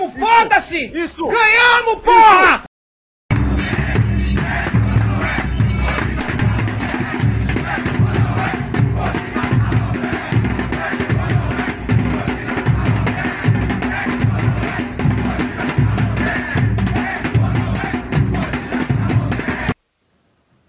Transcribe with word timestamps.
Ganhamos, 0.00 0.18
foda-se! 0.18 0.86
Isso! 0.98 1.26
Ganhamos, 1.26 2.02
porra! 2.02 2.64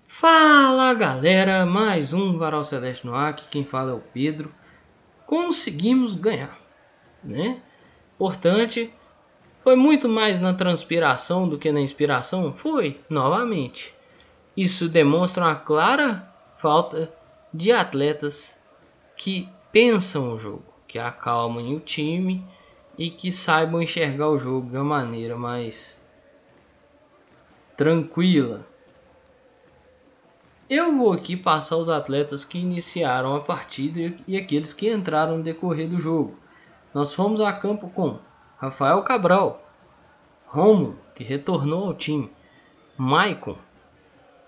Fala 0.08 0.94
galera, 0.94 1.66
mais 1.66 2.12
um 2.12 2.38
Varal 2.38 2.66
Celeste 2.66 3.08
no 3.08 3.16
ar, 3.16 3.30
aqui 3.30 3.46
quem 3.50 3.64
fala 3.64 3.92
é 3.92 3.96
o 3.96 4.00
Pedro. 4.00 4.54
Conseguimos 5.26 6.16
ganhar, 6.16 6.60
né? 7.24 7.62
Importante, 8.16 8.94
foi 9.64 9.76
muito 9.76 10.10
mais 10.10 10.40
na 10.40 10.54
transpiração 10.54 11.48
do 11.48 11.58
que 11.58 11.72
na 11.72 11.82
inspiração? 11.82 12.54
Foi, 12.54 13.00
novamente. 13.10 13.94
Isso 14.58 14.90
demonstra 14.90 15.46
uma 15.46 15.56
clara 15.56 16.28
falta 16.58 17.14
de 17.54 17.72
atletas 17.72 18.60
que 19.16 19.48
pensam 19.72 20.34
o 20.34 20.38
jogo, 20.38 20.66
que 20.88 20.98
acalmem 20.98 21.76
o 21.76 21.80
time 21.80 22.44
e 22.98 23.10
que 23.10 23.32
saibam 23.32 23.82
enxergar 23.82 24.30
o 24.30 24.40
jogo 24.40 24.70
de 24.70 24.78
uma 24.78 24.84
maneira 24.84 25.36
mais 25.38 26.02
tranquila. 27.78 28.66
Eu 30.70 30.96
vou 30.98 31.12
aqui 31.12 31.36
passar 31.36 31.78
os 31.78 31.90
atletas 31.90 32.46
que 32.46 32.58
iniciaram 32.58 33.36
a 33.36 33.42
partida 33.42 34.16
e 34.28 34.38
aqueles 34.38 34.74
que 34.74 34.90
entraram 34.90 35.38
no 35.38 35.44
decorrer 35.44 35.90
do 35.90 36.00
jogo. 36.00 36.38
Nós 36.94 37.14
fomos 37.14 37.42
a 37.42 37.52
campo 37.52 37.90
com 37.90 38.20
Rafael 38.62 39.02
Cabral, 39.02 39.60
Romulo, 40.46 40.96
que 41.16 41.24
retornou 41.24 41.86
ao 41.86 41.96
time, 41.96 42.32
Maicon, 42.96 43.58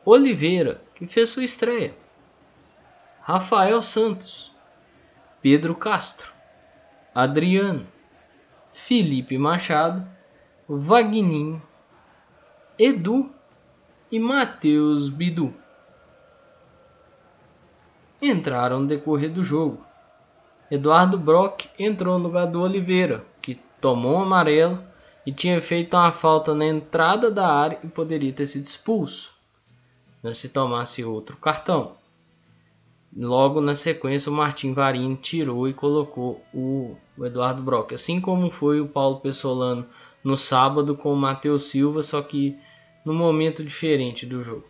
Oliveira, 0.06 0.80
que 0.94 1.08
fez 1.08 1.30
sua 1.30 1.44
estreia, 1.44 1.96
Rafael 3.24 3.82
Santos, 3.82 4.54
Pedro 5.42 5.74
Castro, 5.74 6.32
Adriano, 7.16 7.88
Felipe 8.72 9.36
Machado, 9.40 10.08
Vagninho, 10.70 11.60
Edu 12.78 13.34
e 14.12 14.20
Matheus 14.20 15.10
Bidu 15.10 15.56
entraram 18.22 18.82
no 18.82 18.88
decorrer 18.88 19.32
do 19.32 19.44
jogo. 19.44 19.84
Eduardo 20.72 21.18
Brock 21.18 21.66
entrou 21.78 22.18
no 22.20 22.26
lugar 22.26 22.46
do 22.46 22.62
Oliveira, 22.62 23.26
tomou 23.84 24.14
um 24.14 24.22
amarelo 24.22 24.82
e 25.26 25.32
tinha 25.34 25.62
feito 25.62 25.98
uma 25.98 26.10
falta 26.10 26.56
na 26.56 26.66
entrada 26.66 27.30
da 27.30 27.46
área 27.46 27.78
e 27.84 27.88
poderia 27.90 28.32
ter 28.32 28.48
sido 28.48 28.64
expulso 28.64 29.34
né, 30.24 30.34
se 30.34 30.48
tomasse 30.48 31.04
outro 31.04 31.36
cartão. 31.36 31.92
Logo 33.16 33.60
na 33.60 33.76
sequência, 33.76 34.32
o 34.32 34.36
Martim 34.36 34.72
Varini 34.72 35.18
tirou 35.18 35.68
e 35.68 35.74
colocou 35.74 36.42
o 36.54 36.96
Eduardo 37.20 37.62
Brock, 37.62 37.92
assim 37.92 38.22
como 38.22 38.50
foi 38.50 38.80
o 38.80 38.88
Paulo 38.88 39.20
Pessolano 39.20 39.86
no 40.24 40.38
sábado 40.38 40.96
com 40.96 41.14
o 41.14 41.18
Matheus 41.18 41.64
Silva, 41.64 42.02
só 42.02 42.22
que 42.22 42.58
no 43.04 43.14
momento 43.14 43.66
diferente 43.66 44.26
do 44.26 44.42
jogo. 44.46 44.66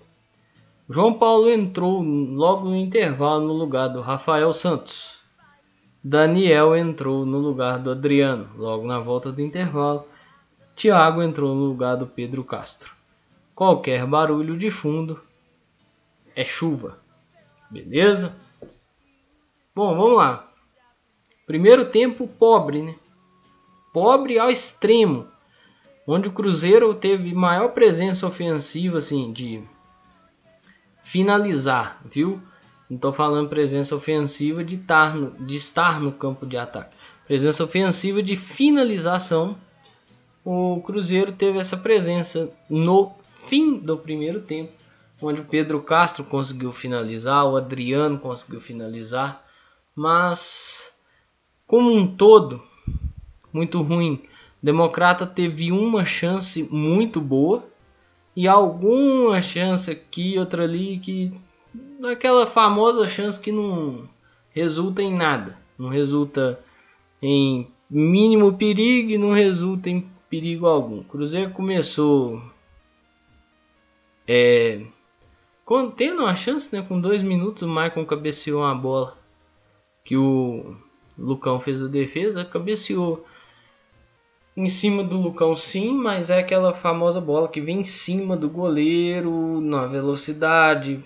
João 0.90 1.14
Paulo 1.14 1.50
entrou 1.52 2.02
logo 2.02 2.68
no 2.68 2.76
intervalo 2.76 3.46
no 3.46 3.54
lugar 3.54 3.90
do 3.90 4.02
Rafael 4.02 4.52
Santos. 4.54 5.23
Daniel 6.04 6.76
entrou 6.76 7.26
no 7.26 7.38
lugar 7.38 7.80
do 7.80 7.90
Adriano, 7.90 8.50
logo 8.58 8.86
na 8.86 9.00
volta 9.00 9.32
do 9.32 9.42
intervalo. 9.42 10.06
Thiago 10.76 11.22
entrou 11.22 11.56
no 11.56 11.64
lugar 11.66 11.96
do 11.96 12.06
Pedro 12.06 12.44
Castro. 12.44 12.92
Qualquer 13.56 14.06
barulho 14.06 14.58
de 14.58 14.70
fundo 14.70 15.22
é 16.36 16.44
chuva. 16.44 17.00
Beleza? 17.72 18.36
Bom, 19.74 19.96
vamos 19.96 20.18
lá. 20.18 20.52
Primeiro 21.48 21.86
tempo 21.86 22.28
pobre, 22.28 22.82
né? 22.82 22.96
Pobre 23.94 24.38
ao 24.38 24.50
extremo, 24.50 25.28
onde 26.06 26.28
o 26.28 26.34
Cruzeiro 26.34 26.94
teve 26.96 27.34
maior 27.34 27.70
presença 27.70 28.28
ofensiva 28.28 28.98
assim 28.98 29.32
de 29.32 29.64
finalizar, 31.04 32.02
viu? 32.04 32.42
Não 32.94 32.98
estou 32.98 33.12
falando 33.12 33.50
presença 33.50 33.96
ofensiva 33.96 34.64
de 34.64 34.76
estar, 34.76 35.16
no, 35.16 35.32
de 35.48 35.58
estar 35.58 36.00
no 36.00 36.12
campo 36.12 36.46
de 36.46 36.58
ataque. 36.58 36.96
Presença 37.26 37.64
ofensiva 37.64 38.22
de 38.22 38.36
finalização. 38.36 39.58
O 40.46 40.80
Cruzeiro 40.86 41.32
teve 41.32 41.58
essa 41.58 41.76
presença 41.76 42.52
no 42.70 43.12
fim 43.48 43.80
do 43.80 43.98
primeiro 43.98 44.42
tempo, 44.42 44.74
onde 45.20 45.42
o 45.42 45.46
Pedro 45.46 45.82
Castro 45.82 46.24
conseguiu 46.24 46.72
finalizar, 46.72 47.44
o 47.48 47.58
Adriano 47.58 48.20
conseguiu 48.20 48.62
finalizar, 48.62 49.44
mas 49.96 50.92
como 51.66 51.92
um 51.92 52.06
todo, 52.06 52.62
muito 53.52 53.82
ruim. 53.82 54.22
Democrata 54.62 55.26
teve 55.26 55.72
uma 55.72 56.06
chance 56.06 56.62
muito 56.72 57.20
boa 57.20 57.66
e 58.36 58.48
alguma 58.48 59.42
chance 59.42 59.90
aqui, 59.90 60.38
outra 60.38 60.66
ali, 60.66 61.00
que 61.00 61.34
aquela 62.12 62.46
famosa 62.46 63.08
chance 63.08 63.40
que 63.40 63.52
não 63.52 64.08
resulta 64.52 65.02
em 65.02 65.14
nada, 65.14 65.58
não 65.78 65.90
resulta 65.90 66.60
em 67.22 67.68
mínimo 67.90 68.54
perigo 68.54 69.12
e 69.12 69.18
não 69.18 69.34
resulta 69.34 69.90
em 69.90 70.08
perigo 70.30 70.66
algum. 70.66 71.04
Cruzeiro 71.04 71.52
começou 71.52 72.42
é, 74.28 74.82
tendo 75.96 76.24
uma 76.24 76.36
chance, 76.36 76.74
né, 76.76 76.82
com 76.82 77.00
dois 77.00 77.24
minutos 77.24 77.64
o 77.64 77.68
Maicon 77.68 78.06
cabeceou 78.06 78.62
uma 78.62 78.76
bola 78.76 79.18
que 80.04 80.18
o 80.18 80.76
Lucão 81.18 81.60
fez 81.60 81.82
a 81.82 81.88
defesa, 81.88 82.46
cabeceou 82.46 83.26
em 84.56 84.68
cima 84.68 85.04
do 85.04 85.20
Lucão 85.20 85.56
sim, 85.56 85.94
mas 85.94 86.30
é 86.30 86.40
aquela 86.40 86.74
famosa 86.74 87.20
bola 87.20 87.48
que 87.48 87.62
vem 87.62 87.80
em 87.80 87.84
cima 87.84 88.38
do 88.38 88.50
goleiro, 88.50 89.60
na 89.62 89.88
velocidade, 89.88 91.04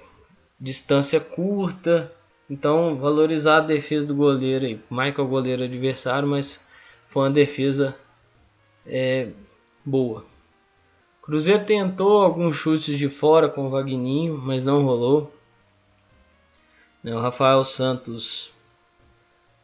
distância 0.60 1.20
curta. 1.20 2.12
Então 2.50 2.98
valorizar 2.98 3.58
a 3.58 3.62
defesa 3.62 4.08
do 4.08 4.16
goleiro 4.16 4.66
aí. 4.66 4.82
Michael 4.90 5.28
goleiro 5.28 5.64
adversário, 5.64 6.28
mas 6.28 6.60
foi 7.10 7.24
uma 7.24 7.32
defesa 7.32 7.96
é, 8.86 9.30
boa. 9.86 10.26
Cruzeiro 11.22 11.66
tentou 11.66 12.22
alguns 12.22 12.56
chutes 12.56 12.98
de 12.98 13.10
fora 13.10 13.50
com 13.50 13.68
o 13.68 13.70
Vagninho, 13.70 14.38
mas 14.38 14.64
não 14.64 14.84
rolou. 14.84 15.34
Né, 17.04 17.14
o 17.14 17.20
Rafael 17.20 17.64
Santos 17.66 18.54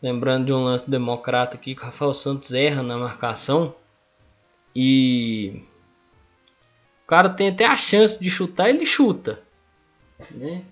Lembrando 0.04 0.48
de 0.48 0.52
um 0.52 0.66
lance 0.66 0.92
democrata 0.92 1.56
aqui 1.56 1.74
que 1.74 1.82
o 1.82 1.86
Rafael 1.86 2.14
Santos 2.14 2.52
erra 2.54 2.84
na 2.84 2.98
marcação. 2.98 3.74
E 4.76 5.64
o 7.06 7.08
cara 7.08 7.30
tem 7.30 7.48
até 7.48 7.66
a 7.66 7.78
chance 7.78 8.20
de 8.20 8.30
chutar, 8.30 8.70
ele 8.70 8.86
chuta. 8.86 9.42
Né? 10.30 10.66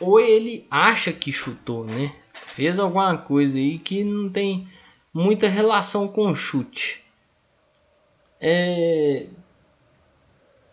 Ou 0.00 0.18
ele 0.18 0.66
acha 0.70 1.12
que 1.12 1.30
chutou, 1.30 1.84
né? 1.84 2.14
Fez 2.32 2.78
alguma 2.78 3.16
coisa 3.18 3.58
aí 3.58 3.78
que 3.78 4.02
não 4.02 4.30
tem 4.30 4.66
muita 5.12 5.48
relação 5.48 6.08
com 6.08 6.30
o 6.30 6.34
chute. 6.34 7.04
É... 8.40 9.26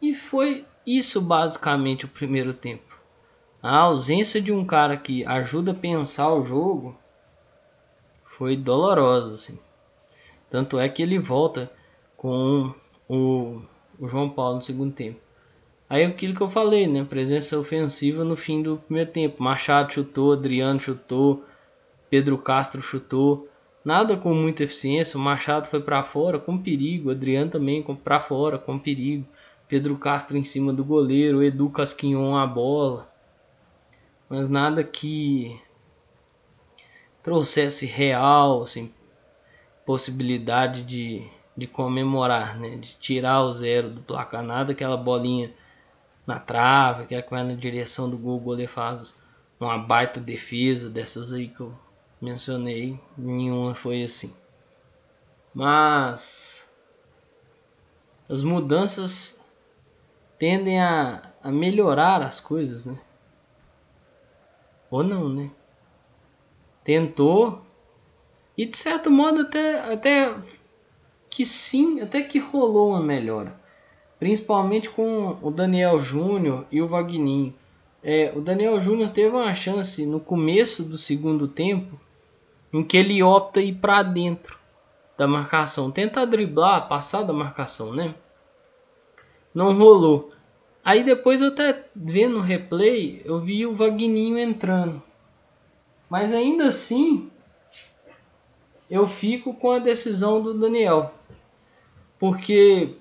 E 0.02 0.14
foi 0.16 0.66
isso 0.86 1.20
basicamente 1.20 2.06
o 2.06 2.10
primeiro 2.10 2.54
tempo. 2.54 2.98
A 3.62 3.80
ausência 3.80 4.42
de 4.42 4.52
um 4.52 4.66
cara 4.66 4.96
que 4.96 5.26
ajuda 5.26 5.72
a 5.72 5.76
pensar 5.76 6.32
o 6.34 6.44
jogo 6.46 6.98
foi 8.38 8.56
dolorosa, 8.56 9.36
assim. 9.36 9.60
Tanto 10.50 10.80
é 10.80 10.88
que 10.88 11.02
ele 11.02 11.20
volta 11.20 11.70
com 12.16 12.74
o, 13.10 13.62
o 14.00 14.08
João 14.08 14.30
Paulo 14.30 14.58
no 14.58 14.62
segundo 14.62 14.94
tempo. 14.94 15.20
Aí 15.90 16.04
aquilo 16.04 16.36
que 16.36 16.42
eu 16.42 16.50
falei, 16.50 16.86
né? 16.86 17.06
Presença 17.06 17.58
ofensiva 17.58 18.24
no 18.24 18.36
fim 18.36 18.62
do 18.62 18.78
primeiro 18.78 19.10
tempo. 19.10 19.42
Machado 19.42 19.94
chutou, 19.94 20.34
Adriano 20.34 20.80
chutou, 20.80 21.46
Pedro 22.10 22.38
Castro 22.38 22.82
chutou. 22.82 23.48
Nada 23.86 24.18
com 24.18 24.34
muita 24.34 24.66
eficiência. 24.66 25.18
O 25.18 25.22
Machado 25.22 25.68
foi 25.68 25.82
para 25.82 26.04
fora 26.04 26.38
com 26.38 26.58
perigo. 26.58 27.10
Adriano 27.10 27.52
também 27.52 27.82
para 27.82 28.20
fora 28.20 28.58
com 28.58 28.78
perigo. 28.78 29.26
Pedro 29.70 29.98
Castro 29.98 30.38
em 30.38 30.44
cima 30.44 30.74
do 30.74 30.84
goleiro. 30.84 31.42
Edu 31.42 31.70
Casquinhon 31.70 32.36
a 32.36 32.46
bola. 32.46 33.10
Mas 34.30 34.50
nada 34.50 34.84
que 34.84 35.58
trouxesse 37.24 37.86
real 37.86 38.64
assim, 38.64 38.92
possibilidade 39.86 40.84
de, 40.84 41.26
de 41.56 41.66
comemorar, 41.68 42.58
né? 42.58 42.76
de 42.76 42.96
tirar 42.98 43.44
o 43.44 43.54
zero 43.54 43.90
do 43.90 44.02
placar. 44.02 44.44
Nada 44.44 44.74
aquela 44.74 44.98
bolinha 44.98 45.54
na 46.28 46.38
trave, 46.38 47.08
que 47.08 47.16
é 47.16 47.22
que 47.22 47.32
vai 47.32 47.44
na 47.44 47.56
direção 47.56 48.10
do 48.10 48.18
gol, 48.18 48.36
o 48.38 48.42
goleiro 48.42 48.72
faz 48.72 49.16
uma 49.60 49.78
baita 49.78 50.20
defesa 50.20 50.90
dessas 50.90 51.32
aí 51.32 51.48
que 51.48 51.62
eu 51.62 51.74
mencionei, 52.22 53.00
nenhuma 53.18 53.74
foi 53.74 54.04
assim. 54.04 54.36
Mas 55.54 56.70
as 58.30 58.44
mudanças 58.44 59.42
tendem 60.38 60.82
a, 60.82 61.32
a 61.42 61.50
melhorar 61.50 62.22
as 62.22 62.42
coisas, 62.42 62.86
né? 62.86 63.00
Ou 64.92 65.04
não, 65.04 65.30
né? 65.30 65.50
Tentou 66.84 67.66
e 68.58 68.66
de 68.66 68.76
certo 68.76 69.10
modo 69.10 69.42
até, 69.42 69.94
até 69.94 70.36
que 71.30 71.46
sim, 71.46 72.02
até 72.02 72.22
que 72.22 72.40
rolou 72.40 72.90
uma 72.90 73.02
melhora. 73.02 73.67
Principalmente 74.20 74.90
com 74.90 75.38
o 75.42 75.52
Daniel 75.52 76.00
Júnior 76.00 76.66
e 76.72 76.82
o 76.82 76.88
Vagninho. 76.88 77.54
É, 78.04 78.32
o 78.36 78.42
Daniel 78.42 78.80
Júnior 78.80 79.12
teve 79.12 79.36
uma 79.36 79.54
chance 79.54 80.06
no 80.06 80.20
começo 80.20 80.84
do 80.84 80.98
segundo 80.98 81.48
tempo 81.48 82.00
em 82.74 82.84
que 82.84 82.98
ele 82.98 83.22
opta 83.24 83.62
ir 83.62 83.76
para 83.76 84.04
dentro 84.04 84.58
da 85.18 85.28
marcação, 85.28 85.90
tenta 85.90 86.26
driblar, 86.26 86.88
passar 86.88 87.24
da 87.24 87.34
marcação, 87.34 87.94
né? 87.94 88.14
Não 89.54 89.76
rolou. 89.76 90.32
Aí 90.84 91.04
depois 91.04 91.42
eu 91.42 91.48
até 91.48 91.86
vendo 91.96 92.38
o 92.38 92.42
replay, 92.42 93.22
eu 93.26 93.40
vi 93.40 93.66
o 93.66 93.76
Vagninho 93.76 94.38
entrando. 94.38 95.02
Mas 96.10 96.32
ainda 96.32 96.68
assim, 96.68 97.30
eu 98.90 99.08
fico 99.08 99.54
com 99.54 99.72
a 99.72 99.80
decisão 99.80 100.42
do 100.42 100.54
Daniel. 100.54 101.12
Porque 102.20 102.96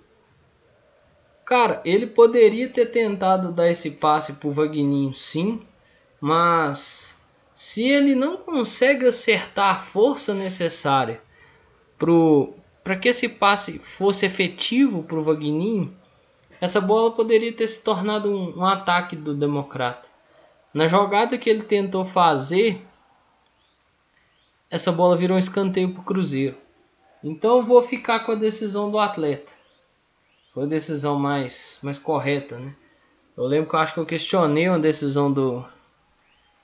cara, 1.46 1.80
ele 1.84 2.08
poderia 2.08 2.68
ter 2.68 2.86
tentado 2.86 3.52
dar 3.52 3.70
esse 3.70 3.92
passe 3.92 4.34
pro 4.34 4.50
Vagninho, 4.50 5.14
sim, 5.14 5.62
mas 6.20 7.14
se 7.54 7.84
ele 7.84 8.14
não 8.14 8.36
consegue 8.36 9.06
acertar 9.06 9.76
a 9.76 9.78
força 9.78 10.34
necessária 10.34 11.22
para 11.96 12.96
que 12.96 13.08
esse 13.08 13.28
passe 13.28 13.78
fosse 13.78 14.26
efetivo 14.26 15.04
para 15.04 15.18
o 15.18 15.24
Vagninho, 15.24 15.96
essa 16.60 16.80
bola 16.80 17.12
poderia 17.12 17.52
ter 17.52 17.68
se 17.68 17.82
tornado 17.82 18.28
um, 18.28 18.58
um 18.58 18.66
ataque 18.66 19.14
do 19.14 19.32
Democrata. 19.32 20.08
Na 20.74 20.88
jogada 20.88 21.38
que 21.38 21.48
ele 21.48 21.62
tentou 21.62 22.04
fazer, 22.04 22.84
essa 24.68 24.90
bola 24.90 25.16
virou 25.16 25.36
um 25.36 25.38
escanteio 25.38 25.92
para 25.92 26.00
o 26.00 26.04
Cruzeiro. 26.04 26.56
Então 27.22 27.58
eu 27.58 27.62
vou 27.62 27.82
ficar 27.82 28.20
com 28.20 28.32
a 28.32 28.36
decisão 28.36 28.90
do 28.90 28.98
atleta. 28.98 29.55
Foi 30.56 30.64
a 30.64 30.68
decisão 30.68 31.18
mais, 31.18 31.78
mais 31.82 31.98
correta, 31.98 32.58
né? 32.58 32.74
Eu 33.36 33.44
lembro 33.44 33.68
que 33.68 33.76
eu 33.76 33.78
acho 33.78 33.92
que 33.92 34.00
eu 34.00 34.06
questionei 34.06 34.66
uma 34.66 34.78
decisão 34.78 35.30
do, 35.30 35.62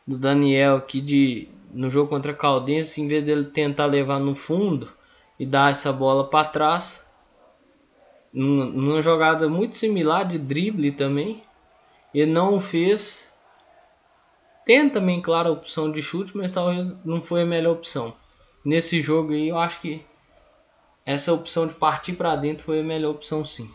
do 0.07 0.17
Daniel 0.17 0.77
aqui 0.77 0.99
de 0.99 1.51
no 1.71 1.91
jogo 1.91 2.09
contra 2.09 2.33
a 2.33 2.35
Caldense, 2.35 3.03
em 3.03 3.07
vez 3.07 3.23
dele 3.23 3.45
tentar 3.45 3.85
levar 3.85 4.19
no 4.19 4.35
fundo 4.35 4.91
e 5.39 5.45
dar 5.45 5.73
essa 5.73 5.93
bola 5.93 6.27
para 6.27 6.49
trás, 6.49 7.05
numa, 8.33 9.03
jogada 9.03 9.47
muito 9.47 9.77
similar 9.77 10.27
de 10.27 10.39
drible 10.39 10.93
também, 10.93 11.43
ele 12.15 12.33
não 12.33 12.59
fez. 12.63 13.31
Tem 14.65 14.89
também, 14.89 15.21
claro, 15.21 15.51
a 15.51 15.53
opção 15.53 15.93
de 15.93 16.01
chute, 16.01 16.35
mas 16.35 16.51
talvez 16.51 16.91
não 17.05 17.21
foi 17.21 17.43
a 17.43 17.47
melhor 17.47 17.75
opção. 17.75 18.15
Nesse 18.65 19.03
jogo 19.03 19.33
aí, 19.33 19.49
eu 19.49 19.59
acho 19.59 19.83
que 19.83 20.03
essa 21.05 21.31
opção 21.31 21.67
de 21.67 21.75
partir 21.75 22.15
para 22.15 22.35
dentro 22.37 22.65
foi 22.65 22.81
a 22.81 22.83
melhor 22.83 23.11
opção 23.11 23.45
sim. 23.45 23.71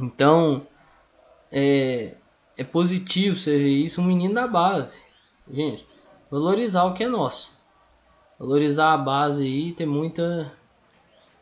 Então, 0.00 0.66
é, 1.50 2.14
é 2.56 2.64
positivo 2.64 3.36
você 3.36 3.56
ver 3.58 3.84
isso, 3.84 4.00
um 4.00 4.04
menino 4.04 4.34
da 4.34 4.46
base. 4.46 5.00
Gente, 5.50 5.86
valorizar 6.30 6.84
o 6.84 6.94
que 6.94 7.04
é 7.04 7.08
nosso. 7.08 7.56
Valorizar 8.38 8.92
a 8.92 8.98
base 8.98 9.42
aí, 9.42 9.72
ter 9.72 9.86
muita 9.86 10.52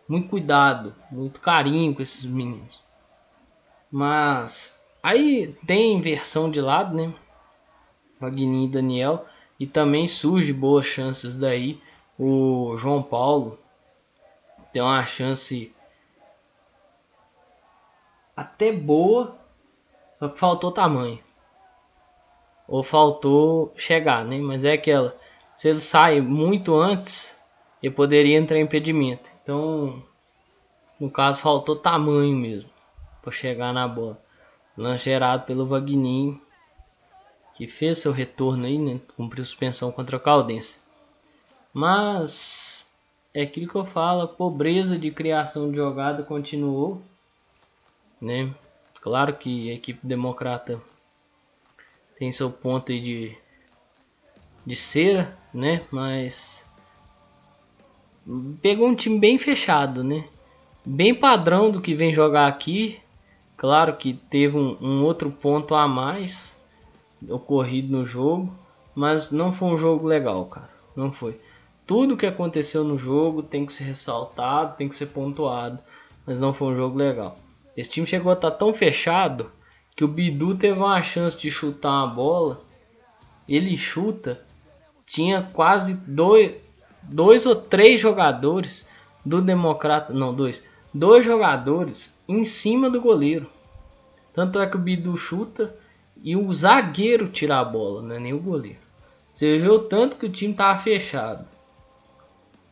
muito 0.08 0.28
cuidado, 0.28 0.94
muito 1.10 1.40
carinho 1.40 1.94
com 1.94 2.00
esses 2.00 2.24
meninos. 2.24 2.80
Mas 3.90 4.80
aí 5.02 5.54
tem 5.66 5.96
inversão 5.96 6.50
de 6.50 6.60
lado, 6.60 6.94
né? 6.94 7.12
Wagner 8.20 8.64
e 8.64 8.68
Daniel 8.68 9.26
e 9.58 9.66
também 9.66 10.06
surge 10.06 10.52
boas 10.52 10.86
chances 10.86 11.36
daí. 11.36 11.80
O 12.18 12.76
João 12.76 13.02
Paulo 13.02 13.58
tem 14.72 14.80
uma 14.80 15.04
chance 15.04 15.74
até 18.36 18.70
boa 18.70 19.36
só 20.18 20.28
que 20.28 20.38
faltou 20.38 20.72
tamanho. 20.72 21.18
Ou 22.66 22.82
faltou 22.82 23.72
chegar, 23.76 24.24
né? 24.24 24.38
Mas 24.38 24.64
é 24.64 24.72
aquela. 24.72 25.16
Se 25.54 25.68
ele 25.68 25.80
sai 25.80 26.20
muito 26.20 26.74
antes, 26.74 27.36
ele 27.82 27.94
poderia 27.94 28.36
entrar 28.36 28.58
em 28.58 28.62
impedimento. 28.62 29.30
Então, 29.42 30.02
no 30.98 31.10
caso, 31.10 31.40
faltou 31.40 31.76
tamanho 31.76 32.36
mesmo. 32.36 32.68
para 33.22 33.32
chegar 33.32 33.72
na 33.72 33.86
bola. 33.86 34.20
Lance 34.76 35.04
gerado 35.04 35.44
pelo 35.44 35.66
Vagninho. 35.66 36.40
Que 37.54 37.66
fez 37.66 37.98
seu 37.98 38.12
retorno 38.12 38.66
aí, 38.66 38.78
né? 38.78 39.00
Cumpriu 39.16 39.44
suspensão 39.44 39.90
contra 39.92 40.16
o 40.16 40.20
Caldense. 40.20 40.80
Mas 41.72 42.86
é 43.32 43.42
aquilo 43.42 43.68
que 43.68 43.76
eu 43.76 43.84
falo, 43.84 44.22
a 44.22 44.28
pobreza 44.28 44.98
de 44.98 45.10
criação 45.10 45.70
de 45.70 45.76
jogada 45.76 46.22
continuou, 46.22 47.02
né? 48.20 48.54
Claro 49.00 49.34
que 49.34 49.70
a 49.70 49.74
equipe 49.74 50.06
democrata 50.06 50.80
tem 52.18 52.32
seu 52.32 52.50
ponto 52.50 52.92
de, 52.92 53.36
de 54.64 54.74
cera, 54.74 55.36
né? 55.52 55.84
Mas 55.90 56.64
pegou 58.60 58.88
um 58.88 58.94
time 58.94 59.18
bem 59.18 59.38
fechado, 59.38 60.02
né? 60.02 60.24
Bem 60.84 61.14
padrão 61.14 61.70
do 61.70 61.80
que 61.80 61.94
vem 61.94 62.12
jogar 62.12 62.46
aqui. 62.46 62.98
Claro 63.56 63.96
que 63.96 64.12
teve 64.12 64.56
um, 64.56 64.76
um 64.80 65.04
outro 65.04 65.30
ponto 65.30 65.74
a 65.74 65.86
mais 65.88 66.56
ocorrido 67.28 67.96
no 67.96 68.06
jogo, 68.06 68.52
mas 68.94 69.30
não 69.30 69.52
foi 69.52 69.68
um 69.68 69.78
jogo 69.78 70.06
legal, 70.06 70.44
cara. 70.46 70.70
Não 70.94 71.12
foi. 71.12 71.40
Tudo 71.86 72.16
que 72.16 72.26
aconteceu 72.26 72.82
no 72.82 72.98
jogo 72.98 73.42
tem 73.42 73.64
que 73.64 73.72
ser 73.72 73.84
ressaltado, 73.84 74.76
tem 74.76 74.88
que 74.88 74.94
ser 74.94 75.06
pontuado, 75.06 75.78
mas 76.26 76.40
não 76.40 76.52
foi 76.52 76.72
um 76.72 76.76
jogo 76.76 76.98
legal. 76.98 77.38
Esse 77.76 77.90
time 77.90 78.06
chegou 78.06 78.30
a 78.30 78.34
estar 78.34 78.50
tá 78.50 78.56
tão 78.56 78.72
fechado 78.72 79.52
que 79.94 80.04
o 80.04 80.08
Bidu 80.08 80.56
teve 80.56 80.78
uma 80.78 81.02
chance 81.02 81.36
de 81.36 81.50
chutar 81.50 81.90
uma 81.90 82.06
bola. 82.06 82.62
Ele 83.48 83.76
chuta. 83.76 84.40
Tinha 85.04 85.42
quase 85.52 85.94
dois, 86.06 86.54
dois 87.02 87.46
ou 87.46 87.54
três 87.54 88.00
jogadores 88.00 88.88
do 89.24 89.42
Democrata. 89.42 90.12
Não, 90.12 90.34
dois. 90.34 90.64
Dois 90.92 91.24
jogadores 91.24 92.18
em 92.26 92.44
cima 92.44 92.88
do 92.88 93.00
goleiro. 93.00 93.48
Tanto 94.32 94.58
é 94.58 94.66
que 94.66 94.76
o 94.76 94.80
Bidu 94.80 95.16
chuta 95.16 95.74
e 96.22 96.36
o 96.36 96.52
zagueiro 96.52 97.28
tira 97.28 97.58
a 97.58 97.64
bola, 97.64 98.02
não 98.02 98.16
é 98.16 98.18
nem 98.18 98.32
o 98.32 98.40
goleiro. 98.40 98.78
Você 99.32 99.58
vê 99.58 99.68
o 99.68 99.80
tanto 99.80 100.16
que 100.16 100.26
o 100.26 100.32
time 100.32 100.52
estava 100.52 100.78
fechado. 100.78 101.46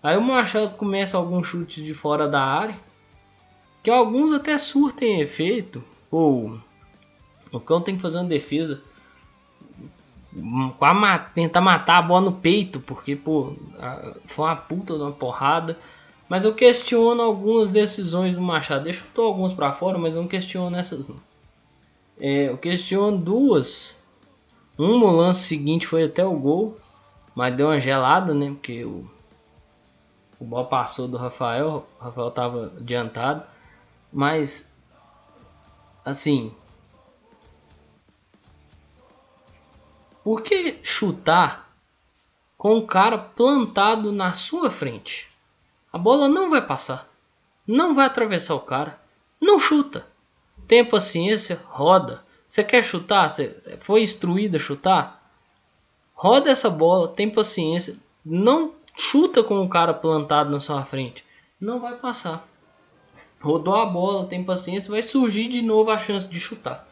Aí 0.03 0.17
o 0.17 0.23
Machado 0.23 0.77
começa 0.77 1.17
alguns 1.17 1.47
chutes 1.47 1.85
de 1.85 1.95
fora 1.95 2.27
da 2.27 2.43
área 2.43 2.77
que 3.85 3.91
alguns 3.91 4.33
até 4.33 4.57
surtem 4.57 5.21
efeito, 5.21 5.85
ou 6.11 6.59
o 7.53 7.61
cão 7.61 7.83
tem 7.83 7.97
que 7.97 8.03
fazer 8.03 8.17
uma 8.17 8.25
defesa 8.25 8.81
a 10.81 11.19
tentar 11.19 11.61
matar 11.61 11.99
a 11.99 12.03
bola 12.03 12.23
no 12.23 12.33
peito, 12.33 12.81
porque 12.81 13.15
pô, 13.15 13.53
foi 14.27 14.47
uma 14.47 14.57
puta 14.57 14.95
de 14.95 15.01
uma 15.01 15.13
porrada. 15.13 15.79
Mas 16.29 16.45
eu 16.47 16.55
questiono 16.55 17.21
algumas 17.21 17.71
decisões 17.71 18.35
do 18.37 18.41
Machado. 18.41 18.89
Eu 18.89 19.23
alguns 19.23 19.53
para 19.53 19.75
fora, 19.75 19.99
mas 19.99 20.17
não 20.17 20.27
questiono 20.27 20.75
essas 20.75 21.07
não. 21.07 21.17
É, 22.19 22.49
eu 22.49 22.57
questiono 22.57 23.19
duas. 23.19 23.95
Um 24.79 24.99
no 24.99 25.11
lance 25.11 25.47
seguinte 25.47 25.87
foi 25.87 26.05
até 26.05 26.25
o 26.25 26.35
gol, 26.35 26.79
mas 27.35 27.55
deu 27.55 27.67
uma 27.67 27.79
gelada, 27.79 28.33
né? 28.33 28.49
Porque 28.49 28.83
o, 28.85 29.09
o 30.41 30.45
bola 30.45 30.65
passou 30.65 31.07
do 31.07 31.19
Rafael, 31.19 31.87
o 32.01 32.05
Rafael 32.05 32.31
tava 32.31 32.73
adiantado. 32.79 33.54
Mas, 34.15 34.73
assim, 36.05 36.55
por 40.23 40.41
que 40.43 40.79
chutar 40.85 41.69
com 42.57 42.79
o 42.79 42.87
cara 42.87 43.19
plantado 43.19 44.13
na 44.13 44.33
sua 44.33 44.71
frente? 44.71 45.29
A 45.93 45.99
bola 45.99 46.29
não 46.29 46.49
vai 46.49 46.65
passar, 46.65 47.09
não 47.67 47.93
vai 47.93 48.07
atravessar 48.07 48.55
o 48.55 48.61
cara. 48.61 49.01
Não 49.41 49.59
chuta. 49.59 50.07
Tenha 50.69 50.89
paciência, 50.89 51.61
roda. 51.67 52.25
Você 52.47 52.63
quer 52.63 52.85
chutar? 52.85 53.29
Você 53.29 53.79
foi 53.81 54.03
instruído 54.03 54.55
a 54.55 54.61
chutar? 54.61 55.29
Roda 56.15 56.51
essa 56.51 56.71
bola, 56.71 57.09
tem 57.09 57.29
paciência. 57.29 57.97
Não 58.25 58.75
chuta 58.97 59.43
com 59.43 59.61
o 59.61 59.69
cara 59.69 59.93
plantado 59.93 60.51
na 60.51 60.61
sua 60.61 60.85
frente. 60.85 61.25
Não 61.61 61.81
vai 61.81 61.97
passar. 61.97 62.47
Rodou 63.45 63.75
a 63.75 63.85
bola, 63.85 64.25
tem 64.25 64.43
paciência, 64.43 64.91
vai 64.91 65.03
surgir 65.03 65.49
de 65.49 65.61
novo 65.61 65.91
a 65.91 65.99
chance 65.99 66.27
de 66.27 66.41
chutar. 66.41 66.89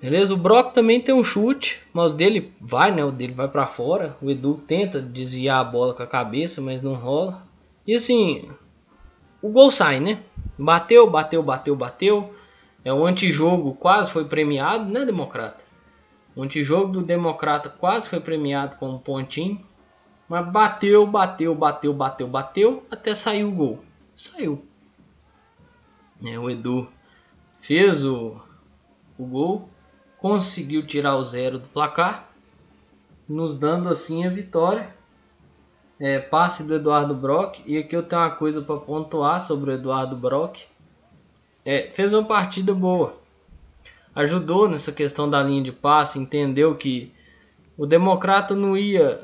Beleza? 0.00 0.34
O 0.34 0.36
Brock 0.36 0.72
também 0.72 1.00
tem 1.00 1.12
um 1.12 1.24
chute, 1.24 1.82
mas 1.92 2.12
o 2.12 2.14
dele 2.14 2.52
vai, 2.60 2.94
né? 2.94 3.04
O 3.04 3.10
dele 3.10 3.34
vai 3.34 3.48
para 3.48 3.66
fora. 3.66 4.16
O 4.22 4.30
Edu 4.30 4.62
tenta 4.64 5.02
desviar 5.02 5.60
a 5.60 5.64
bola 5.64 5.94
com 5.94 6.02
a 6.04 6.06
cabeça, 6.06 6.60
mas 6.60 6.80
não 6.80 6.94
rola. 6.94 7.42
E 7.84 7.96
assim, 7.96 8.48
o 9.42 9.48
gol 9.48 9.72
sai, 9.72 9.98
né? 9.98 10.20
Bateu, 10.56 11.10
bateu, 11.10 11.42
bateu, 11.42 11.74
bateu. 11.74 12.32
É 12.84 12.92
o 12.92 13.04
antijogo 13.04 13.74
quase 13.74 14.12
foi 14.12 14.26
premiado, 14.26 14.84
né, 14.84 15.04
Democrata? 15.04 15.64
O 16.36 16.42
antijogo 16.44 16.92
do 16.92 17.02
Democrata 17.02 17.68
quase 17.68 18.08
foi 18.08 18.20
premiado 18.20 18.76
com 18.76 18.90
um 18.90 18.98
pontinho. 18.98 19.60
Mas 20.28 20.46
bateu, 20.46 21.04
bateu, 21.04 21.52
bateu, 21.52 21.92
bateu, 21.92 22.28
bateu, 22.28 22.86
até 22.88 23.12
sair 23.12 23.42
o 23.42 23.50
gol. 23.50 23.85
Saiu. 24.16 24.64
É, 26.24 26.38
o 26.38 26.48
Edu 26.48 26.88
fez 27.58 28.02
o, 28.02 28.40
o 29.18 29.26
gol, 29.26 29.68
conseguiu 30.18 30.86
tirar 30.86 31.16
o 31.16 31.24
zero 31.24 31.58
do 31.58 31.68
placar, 31.68 32.30
nos 33.28 33.56
dando 33.56 33.90
assim 33.90 34.26
a 34.26 34.30
vitória. 34.30 34.96
É, 36.00 36.18
passe 36.18 36.64
do 36.64 36.74
Eduardo 36.74 37.14
Brock. 37.14 37.60
E 37.66 37.76
aqui 37.76 37.94
eu 37.94 38.02
tenho 38.02 38.22
uma 38.22 38.30
coisa 38.30 38.62
para 38.62 38.78
pontuar 38.78 39.40
sobre 39.40 39.70
o 39.70 39.74
Eduardo 39.74 40.16
Brock. 40.16 40.58
É, 41.64 41.90
fez 41.94 42.12
uma 42.12 42.24
partida 42.24 42.74
boa. 42.74 43.18
Ajudou 44.14 44.68
nessa 44.68 44.92
questão 44.92 45.28
da 45.28 45.42
linha 45.42 45.62
de 45.62 45.72
passe, 45.72 46.18
entendeu 46.18 46.74
que 46.74 47.12
o 47.76 47.84
Democrata 47.84 48.54
não 48.54 48.76
ia 48.76 49.20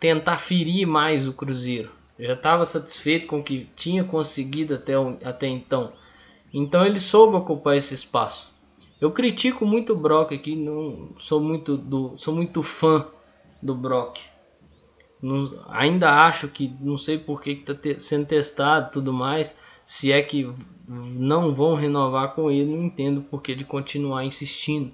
tentar 0.00 0.38
ferir 0.38 0.86
mais 0.86 1.28
o 1.28 1.34
Cruzeiro. 1.34 1.90
Já 2.22 2.34
estava 2.34 2.64
satisfeito 2.64 3.26
com 3.26 3.40
o 3.40 3.42
que 3.42 3.68
tinha 3.74 4.04
conseguido 4.04 4.74
até, 4.74 4.94
até 5.24 5.48
então. 5.48 5.92
Então 6.54 6.86
ele 6.86 7.00
soube 7.00 7.36
ocupar 7.36 7.76
esse 7.76 7.94
espaço. 7.94 8.52
Eu 9.00 9.10
critico 9.10 9.66
muito 9.66 9.92
o 9.92 9.96
Brock 9.96 10.32
aqui, 10.32 10.54
não 10.54 11.08
sou 11.18 11.40
muito 11.40 11.76
do, 11.76 12.16
sou 12.16 12.32
muito 12.32 12.62
fã 12.62 13.04
do 13.60 13.74
Brock. 13.74 14.20
Não, 15.20 15.64
ainda 15.68 16.24
acho 16.24 16.46
que 16.46 16.72
não 16.80 16.96
sei 16.96 17.18
por 17.18 17.42
que 17.42 17.50
está 17.50 17.74
sendo 17.98 18.26
testado 18.26 18.92
tudo 18.92 19.12
mais. 19.12 19.56
Se 19.84 20.12
é 20.12 20.22
que 20.22 20.48
não 20.88 21.52
vão 21.52 21.74
renovar 21.74 22.36
com 22.36 22.48
ele, 22.48 22.70
não 22.70 22.84
entendo 22.84 23.22
por 23.22 23.42
que 23.42 23.56
de 23.56 23.64
continuar 23.64 24.24
insistindo 24.24 24.92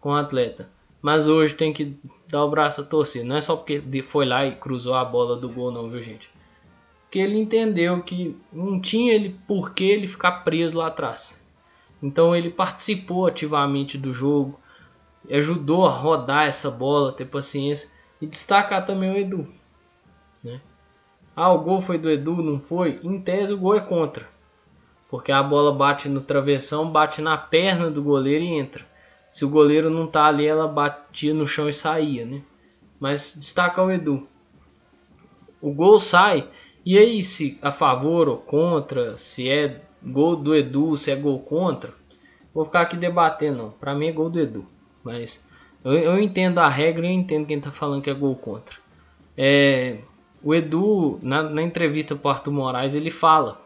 com 0.00 0.10
o 0.10 0.14
atleta. 0.14 0.70
Mas 1.02 1.26
hoje 1.26 1.54
tem 1.54 1.72
que 1.72 1.98
dar 2.28 2.44
o 2.44 2.50
braço 2.50 2.82
a 2.82 2.84
torcer. 2.84 3.24
Não 3.24 3.34
é 3.34 3.40
só 3.40 3.56
porque 3.56 3.82
foi 4.06 4.24
lá 4.24 4.46
e 4.46 4.54
cruzou 4.54 4.94
a 4.94 5.04
bola 5.04 5.36
do 5.36 5.48
gol, 5.48 5.72
não, 5.72 5.90
viu, 5.90 6.00
gente? 6.00 6.30
Porque 7.10 7.18
ele 7.18 7.40
entendeu 7.40 8.00
que 8.04 8.36
não 8.52 8.80
tinha 8.80 9.12
ele 9.12 9.36
por 9.48 9.74
que 9.74 9.82
ele 9.82 10.06
ficar 10.06 10.44
preso 10.44 10.78
lá 10.78 10.86
atrás. 10.86 11.36
Então 12.00 12.36
ele 12.36 12.50
participou 12.50 13.26
ativamente 13.26 13.98
do 13.98 14.14
jogo, 14.14 14.60
ajudou 15.28 15.84
a 15.84 15.90
rodar 15.90 16.46
essa 16.46 16.70
bola, 16.70 17.10
ter 17.12 17.24
paciência 17.24 17.90
e 18.22 18.28
destacar 18.28 18.86
também 18.86 19.10
o 19.10 19.16
Edu. 19.16 19.52
Né? 20.40 20.60
Ah, 21.34 21.52
o 21.52 21.58
gol 21.58 21.82
foi 21.82 21.98
do 21.98 22.08
Edu, 22.08 22.36
não 22.36 22.60
foi? 22.60 23.00
Em 23.02 23.20
tese 23.20 23.54
o 23.54 23.58
gol 23.58 23.74
é 23.74 23.80
contra. 23.80 24.28
Porque 25.08 25.32
a 25.32 25.42
bola 25.42 25.74
bate 25.74 26.08
no 26.08 26.20
travessão, 26.20 26.88
bate 26.88 27.20
na 27.20 27.36
perna 27.36 27.90
do 27.90 28.04
goleiro 28.04 28.44
e 28.44 28.56
entra. 28.56 28.86
Se 29.32 29.44
o 29.44 29.50
goleiro 29.50 29.90
não 29.90 30.06
tá 30.06 30.26
ali, 30.26 30.46
ela 30.46 30.68
batia 30.68 31.34
no 31.34 31.44
chão 31.44 31.68
e 31.68 31.72
saía, 31.72 32.24
né? 32.24 32.40
Mas 33.00 33.34
destaca 33.36 33.82
o 33.82 33.90
Edu. 33.90 34.28
O 35.60 35.72
gol 35.72 35.98
sai, 35.98 36.48
e 36.84 36.96
aí 36.96 37.22
se 37.22 37.58
a 37.60 37.70
favor 37.70 38.28
ou 38.28 38.38
contra, 38.38 39.16
se 39.16 39.48
é 39.48 39.80
gol 40.02 40.36
do 40.36 40.54
Edu, 40.54 40.96
se 40.96 41.10
é 41.10 41.16
gol 41.16 41.38
contra, 41.40 41.92
vou 42.54 42.64
ficar 42.64 42.82
aqui 42.82 42.96
debatendo, 42.96 43.58
não. 43.58 43.70
Pra 43.70 43.94
mim 43.94 44.08
é 44.08 44.12
gol 44.12 44.30
do 44.30 44.40
Edu, 44.40 44.66
mas 45.04 45.44
eu, 45.84 45.92
eu 45.92 46.18
entendo 46.18 46.58
a 46.58 46.68
regra 46.68 47.06
e 47.06 47.12
entendo 47.12 47.46
quem 47.46 47.60
tá 47.60 47.70
falando 47.70 48.02
que 48.02 48.10
é 48.10 48.14
gol 48.14 48.34
contra. 48.34 48.76
É, 49.36 49.98
o 50.42 50.54
Edu, 50.54 51.18
na, 51.22 51.42
na 51.42 51.62
entrevista 51.62 52.16
pro 52.16 52.30
Arthur 52.30 52.52
Moraes, 52.52 52.94
ele 52.94 53.10
fala 53.10 53.60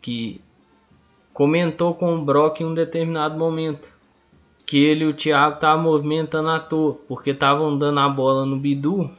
que 0.00 0.40
comentou 1.32 1.94
com 1.94 2.14
o 2.14 2.24
Brock 2.24 2.60
em 2.60 2.66
um 2.66 2.74
determinado 2.74 3.38
momento 3.38 3.88
que 4.66 4.78
ele 4.78 5.04
e 5.04 5.08
o 5.08 5.14
Thiago 5.14 5.56
estavam 5.56 5.84
movimentando 5.84 6.48
à 6.48 6.58
toa, 6.58 6.94
porque 7.06 7.30
estavam 7.30 7.76
dando 7.76 8.00
a 8.00 8.08
bola 8.08 8.46
no 8.46 8.56
Bidu 8.56 9.10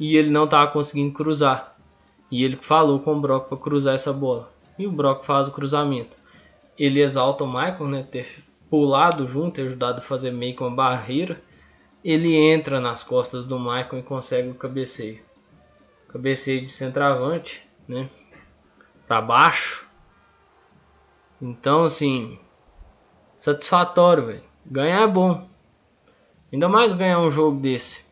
e 0.00 0.16
ele 0.16 0.30
não 0.30 0.44
estava 0.44 0.70
conseguindo 0.72 1.12
cruzar. 1.12 1.76
E 2.30 2.42
ele 2.42 2.56
falou 2.56 2.98
com 3.00 3.14
o 3.14 3.20
Brock 3.20 3.48
para 3.48 3.58
cruzar 3.58 3.94
essa 3.94 4.12
bola. 4.12 4.50
E 4.78 4.86
o 4.86 4.90
Brock 4.90 5.24
faz 5.24 5.46
o 5.46 5.52
cruzamento. 5.52 6.16
Ele 6.78 7.02
exalta 7.02 7.44
o 7.44 7.46
Michael, 7.46 7.86
né, 7.86 8.02
ter 8.02 8.42
pulado 8.70 9.28
junto, 9.28 9.56
ter 9.56 9.62
ajudado 9.66 9.98
a 9.98 10.02
fazer 10.02 10.30
meio 10.30 10.56
que 10.56 10.62
uma 10.62 10.74
barreira. 10.74 11.42
Ele 12.02 12.34
entra 12.34 12.80
nas 12.80 13.02
costas 13.02 13.44
do 13.44 13.58
Michael 13.58 13.98
e 13.98 14.02
consegue 14.02 14.48
o 14.48 14.54
cabeceio. 14.54 15.20
Cabeceio 16.08 16.62
de 16.62 16.72
centroavante, 16.72 17.62
né? 17.86 18.08
Para 19.06 19.20
baixo. 19.20 19.86
Então, 21.42 21.84
assim, 21.84 22.38
satisfatório, 23.36 24.26
velho. 24.26 24.44
Ganhar 24.64 25.02
é 25.02 25.06
bom. 25.06 25.46
Ainda 26.50 26.68
mais 26.68 26.94
ganhar 26.94 27.20
um 27.20 27.30
jogo 27.30 27.60
desse. 27.60 28.02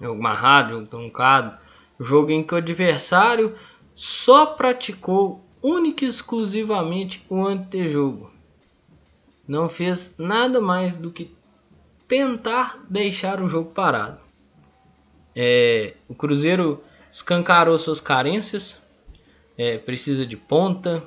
Jogo 0.00 0.22
marrado, 0.22 0.70
jogo 0.70 0.86
truncado. 0.86 1.58
Jogo 1.98 2.30
em 2.30 2.42
que 2.42 2.54
o 2.54 2.56
adversário 2.56 3.54
só 3.94 4.46
praticou 4.46 5.44
única 5.62 6.04
e 6.04 6.08
exclusivamente 6.08 7.24
o 7.28 7.44
antejogo. 7.44 8.30
Não 9.46 9.68
fez 9.68 10.14
nada 10.16 10.60
mais 10.60 10.96
do 10.96 11.10
que 11.10 11.34
tentar 12.08 12.82
deixar 12.88 13.42
o 13.42 13.48
jogo 13.48 13.70
parado. 13.72 14.20
É, 15.36 15.94
o 16.08 16.14
Cruzeiro 16.14 16.82
escancarou 17.12 17.78
suas 17.78 18.00
carências. 18.00 18.80
É, 19.58 19.76
precisa 19.76 20.24
de 20.24 20.36
ponta, 20.36 21.06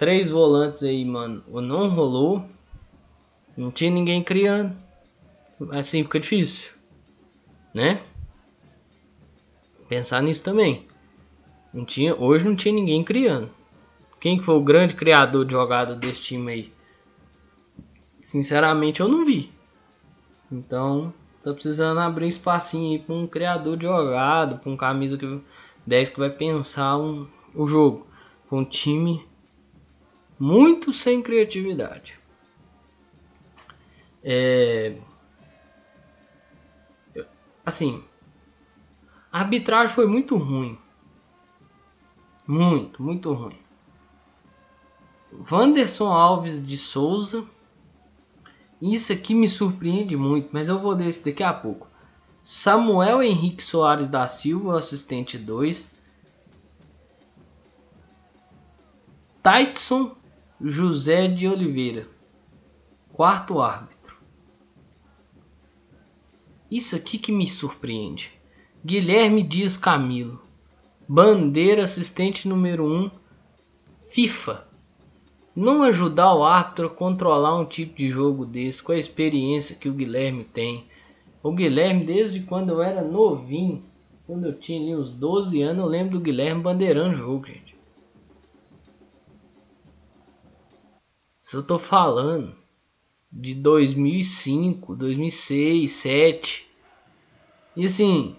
Três 0.00 0.30
volantes 0.30 0.82
aí, 0.82 1.04
mano. 1.04 1.44
Não 1.46 1.90
rolou. 1.90 2.42
Não 3.54 3.70
tinha 3.70 3.90
ninguém 3.90 4.24
criando. 4.24 4.74
Assim 5.72 6.02
fica 6.02 6.18
difícil. 6.18 6.72
Né? 7.74 8.02
Pensar 9.88 10.22
nisso 10.22 10.42
também. 10.42 10.86
Não 11.72 11.84
tinha, 11.84 12.14
hoje 12.14 12.44
não 12.44 12.56
tinha 12.56 12.74
ninguém 12.74 13.02
criando. 13.04 13.50
Quem 14.20 14.42
foi 14.42 14.54
o 14.54 14.62
grande 14.62 14.94
criador 14.94 15.44
de 15.44 15.52
jogada 15.52 15.94
desse 15.94 16.20
time 16.20 16.52
aí? 16.52 16.72
Sinceramente 18.20 19.00
eu 19.00 19.08
não 19.08 19.24
vi. 19.24 19.50
Então, 20.50 21.14
tá 21.42 21.52
precisando 21.52 21.98
abrir 22.00 22.28
espacinho 22.28 22.92
aí 22.92 22.98
para 22.98 23.14
um 23.14 23.26
criador 23.26 23.76
de 23.76 23.84
jogada, 23.84 24.56
para 24.56 24.70
um 24.70 24.76
camisa 24.76 25.16
que 25.16 25.40
10 25.86 26.08
que 26.10 26.18
vai 26.18 26.30
pensar 26.30 26.98
um, 26.98 27.26
o 27.54 27.66
jogo. 27.66 28.06
Com 28.48 28.60
um 28.60 28.64
time 28.64 29.24
muito 30.38 30.92
sem 30.92 31.22
criatividade. 31.22 32.18
É... 34.22 34.96
Assim, 37.70 38.02
a 39.30 39.38
arbitragem 39.38 39.94
foi 39.94 40.04
muito 40.04 40.36
ruim. 40.36 40.76
Muito, 42.44 43.00
muito 43.00 43.32
ruim. 43.32 43.56
Wanderson 45.48 46.08
Alves 46.08 46.60
de 46.66 46.76
Souza. 46.76 47.46
Isso 48.82 49.12
aqui 49.12 49.36
me 49.36 49.48
surpreende 49.48 50.16
muito, 50.16 50.48
mas 50.50 50.66
eu 50.66 50.80
vou 50.80 50.90
ler 50.90 51.10
isso 51.10 51.24
daqui 51.24 51.44
a 51.44 51.52
pouco. 51.52 51.86
Samuel 52.42 53.22
Henrique 53.22 53.62
Soares 53.62 54.08
da 54.08 54.26
Silva, 54.26 54.76
assistente 54.76 55.38
2. 55.38 55.88
Tyson 59.44 60.16
José 60.60 61.28
de 61.28 61.46
Oliveira, 61.46 62.08
quarto 63.12 63.60
árbitro. 63.60 63.99
Isso 66.70 66.94
aqui 66.94 67.18
que 67.18 67.32
me 67.32 67.48
surpreende. 67.48 68.32
Guilherme 68.84 69.42
Dias 69.42 69.76
Camilo, 69.76 70.40
bandeira 71.08 71.82
assistente 71.82 72.46
número 72.46 72.84
1, 72.84 72.86
um, 72.86 73.10
FIFA. 74.06 74.68
Não 75.54 75.82
ajudar 75.82 76.32
o 76.32 76.44
árbitro 76.44 76.86
a 76.86 76.90
controlar 76.90 77.58
um 77.58 77.64
tipo 77.64 77.96
de 77.96 78.08
jogo 78.10 78.46
desse, 78.46 78.80
com 78.80 78.92
a 78.92 78.96
experiência 78.96 79.74
que 79.74 79.88
o 79.88 79.92
Guilherme 79.92 80.44
tem. 80.44 80.86
O 81.42 81.52
Guilherme, 81.52 82.04
desde 82.04 82.40
quando 82.40 82.70
eu 82.70 82.80
era 82.80 83.02
novinho, 83.02 83.82
quando 84.24 84.46
eu 84.46 84.54
tinha 84.54 84.80
ali 84.80 84.94
uns 84.94 85.10
12 85.10 85.60
anos, 85.60 85.82
eu 85.82 85.90
lembro 85.90 86.18
do 86.18 86.20
Guilherme 86.20 86.62
bandeirando 86.62 87.16
jogo, 87.16 87.46
gente. 87.46 87.76
Se 91.42 91.56
eu 91.56 91.64
tô 91.64 91.80
falando 91.80 92.59
de 93.32 93.54
2005, 93.54 94.96
2006, 94.96 95.90
2007. 96.04 96.70
E 97.76 97.84
assim, 97.84 98.36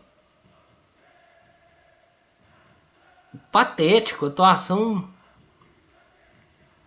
patético, 3.51 4.25
a 4.25 4.29
atuação 4.29 5.10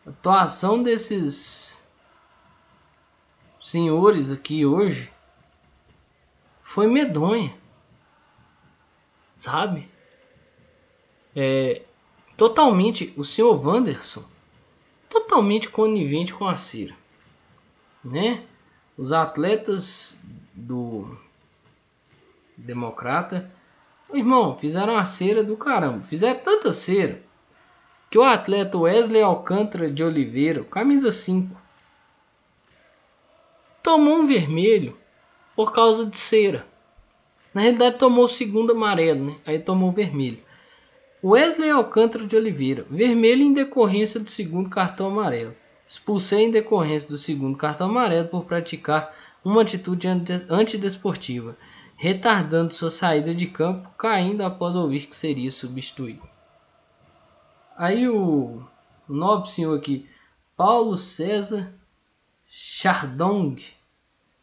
atuação 0.06 0.82
desses 0.82 1.82
senhores 3.60 4.30
aqui 4.30 4.66
hoje 4.66 5.10
foi 6.62 6.86
medonha. 6.86 7.56
Sabe? 9.36 9.88
É, 11.34 11.82
totalmente 12.36 13.12
o 13.16 13.24
senhor 13.24 13.66
Wanderson 13.66 14.24
totalmente 15.08 15.68
conivente 15.68 16.34
com 16.34 16.46
a 16.46 16.56
cera, 16.56 16.94
né? 18.04 18.42
Os 18.96 19.12
atletas 19.12 20.16
do 20.54 21.16
Democrata, 22.56 23.50
irmão, 24.12 24.56
fizeram 24.56 24.96
a 24.96 25.04
cera 25.04 25.42
do 25.42 25.56
caramba, 25.56 26.02
fizeram 26.02 26.40
tanta 26.40 26.72
cera 26.72 27.20
que 28.10 28.18
o 28.18 28.22
atleta 28.22 28.78
Wesley 28.78 29.22
Alcântara 29.22 29.90
de 29.90 30.04
Oliveira, 30.04 30.62
camisa 30.64 31.10
5, 31.10 31.60
tomou 33.82 34.18
um 34.18 34.26
vermelho 34.26 34.96
por 35.56 35.72
causa 35.72 36.06
de 36.06 36.16
cera. 36.16 36.64
Na 37.52 37.62
realidade 37.62 37.98
tomou 37.98 38.24
o 38.24 38.28
segundo 38.28 38.72
amarelo, 38.72 39.26
né? 39.26 39.36
Aí 39.44 39.58
tomou 39.58 39.88
o 39.88 39.92
vermelho. 39.92 40.38
Wesley 41.22 41.70
Alcântara 41.70 42.26
de 42.26 42.36
Oliveira, 42.36 42.86
vermelho 42.88 43.42
em 43.42 43.52
decorrência 43.52 44.20
do 44.20 44.28
segundo 44.28 44.70
cartão 44.70 45.08
amarelo. 45.08 45.56
Expulsei 45.86 46.44
em 46.44 46.50
decorrência 46.50 47.08
do 47.08 47.18
segundo 47.18 47.56
cartão 47.56 47.88
amarelo 47.88 48.28
por 48.28 48.44
praticar 48.44 49.14
uma 49.44 49.62
atitude 49.62 50.08
antidesportiva, 50.48 51.56
retardando 51.96 52.72
sua 52.72 52.90
saída 52.90 53.34
de 53.34 53.46
campo, 53.46 53.90
caindo 53.98 54.42
após 54.42 54.74
ouvir 54.74 55.06
que 55.06 55.14
seria 55.14 55.52
substituído. 55.52 56.26
Aí 57.76 58.08
o, 58.08 58.62
nobre 59.08 59.50
senhor 59.50 59.76
aqui, 59.76 60.08
Paulo 60.56 60.96
César 60.96 61.72
Chardong, 62.48 63.62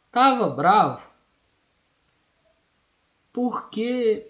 estava 0.07 0.49
bravo 0.49 1.11
porque 3.33 4.27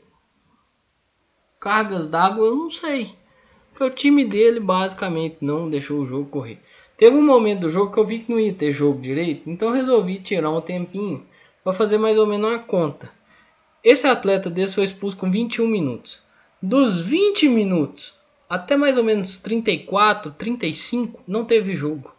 cargas 1.59 2.07
d'água 2.07 2.45
eu 2.45 2.55
não 2.55 2.69
sei. 2.69 3.15
Porque 3.69 3.83
o 3.83 3.89
time 3.89 4.25
dele 4.25 4.59
basicamente 4.59 5.37
não 5.41 5.69
deixou 5.69 6.01
o 6.01 6.05
jogo 6.05 6.29
correr. 6.29 6.61
Teve 7.01 7.15
um 7.15 7.23
momento 7.23 7.61
do 7.61 7.71
jogo 7.71 7.91
que 7.91 7.99
eu 7.99 8.05
vi 8.05 8.19
que 8.19 8.31
não 8.31 8.39
ia 8.39 8.53
ter 8.53 8.71
jogo 8.71 9.01
direito, 9.01 9.49
então 9.49 9.71
resolvi 9.71 10.19
tirar 10.19 10.51
um 10.51 10.61
tempinho 10.61 11.25
para 11.63 11.73
fazer 11.73 11.97
mais 11.97 12.15
ou 12.15 12.27
menos 12.27 12.47
uma 12.47 12.59
conta. 12.59 13.09
Esse 13.83 14.05
atleta 14.05 14.51
desse 14.51 14.75
foi 14.75 14.83
expulso 14.83 15.17
com 15.17 15.31
21 15.31 15.65
minutos. 15.65 16.21
Dos 16.61 17.01
20 17.01 17.49
minutos 17.49 18.13
até 18.47 18.77
mais 18.77 18.97
ou 18.97 19.03
menos 19.03 19.39
34, 19.39 20.31
35, 20.33 21.23
não 21.27 21.43
teve 21.43 21.75
jogo. 21.75 22.13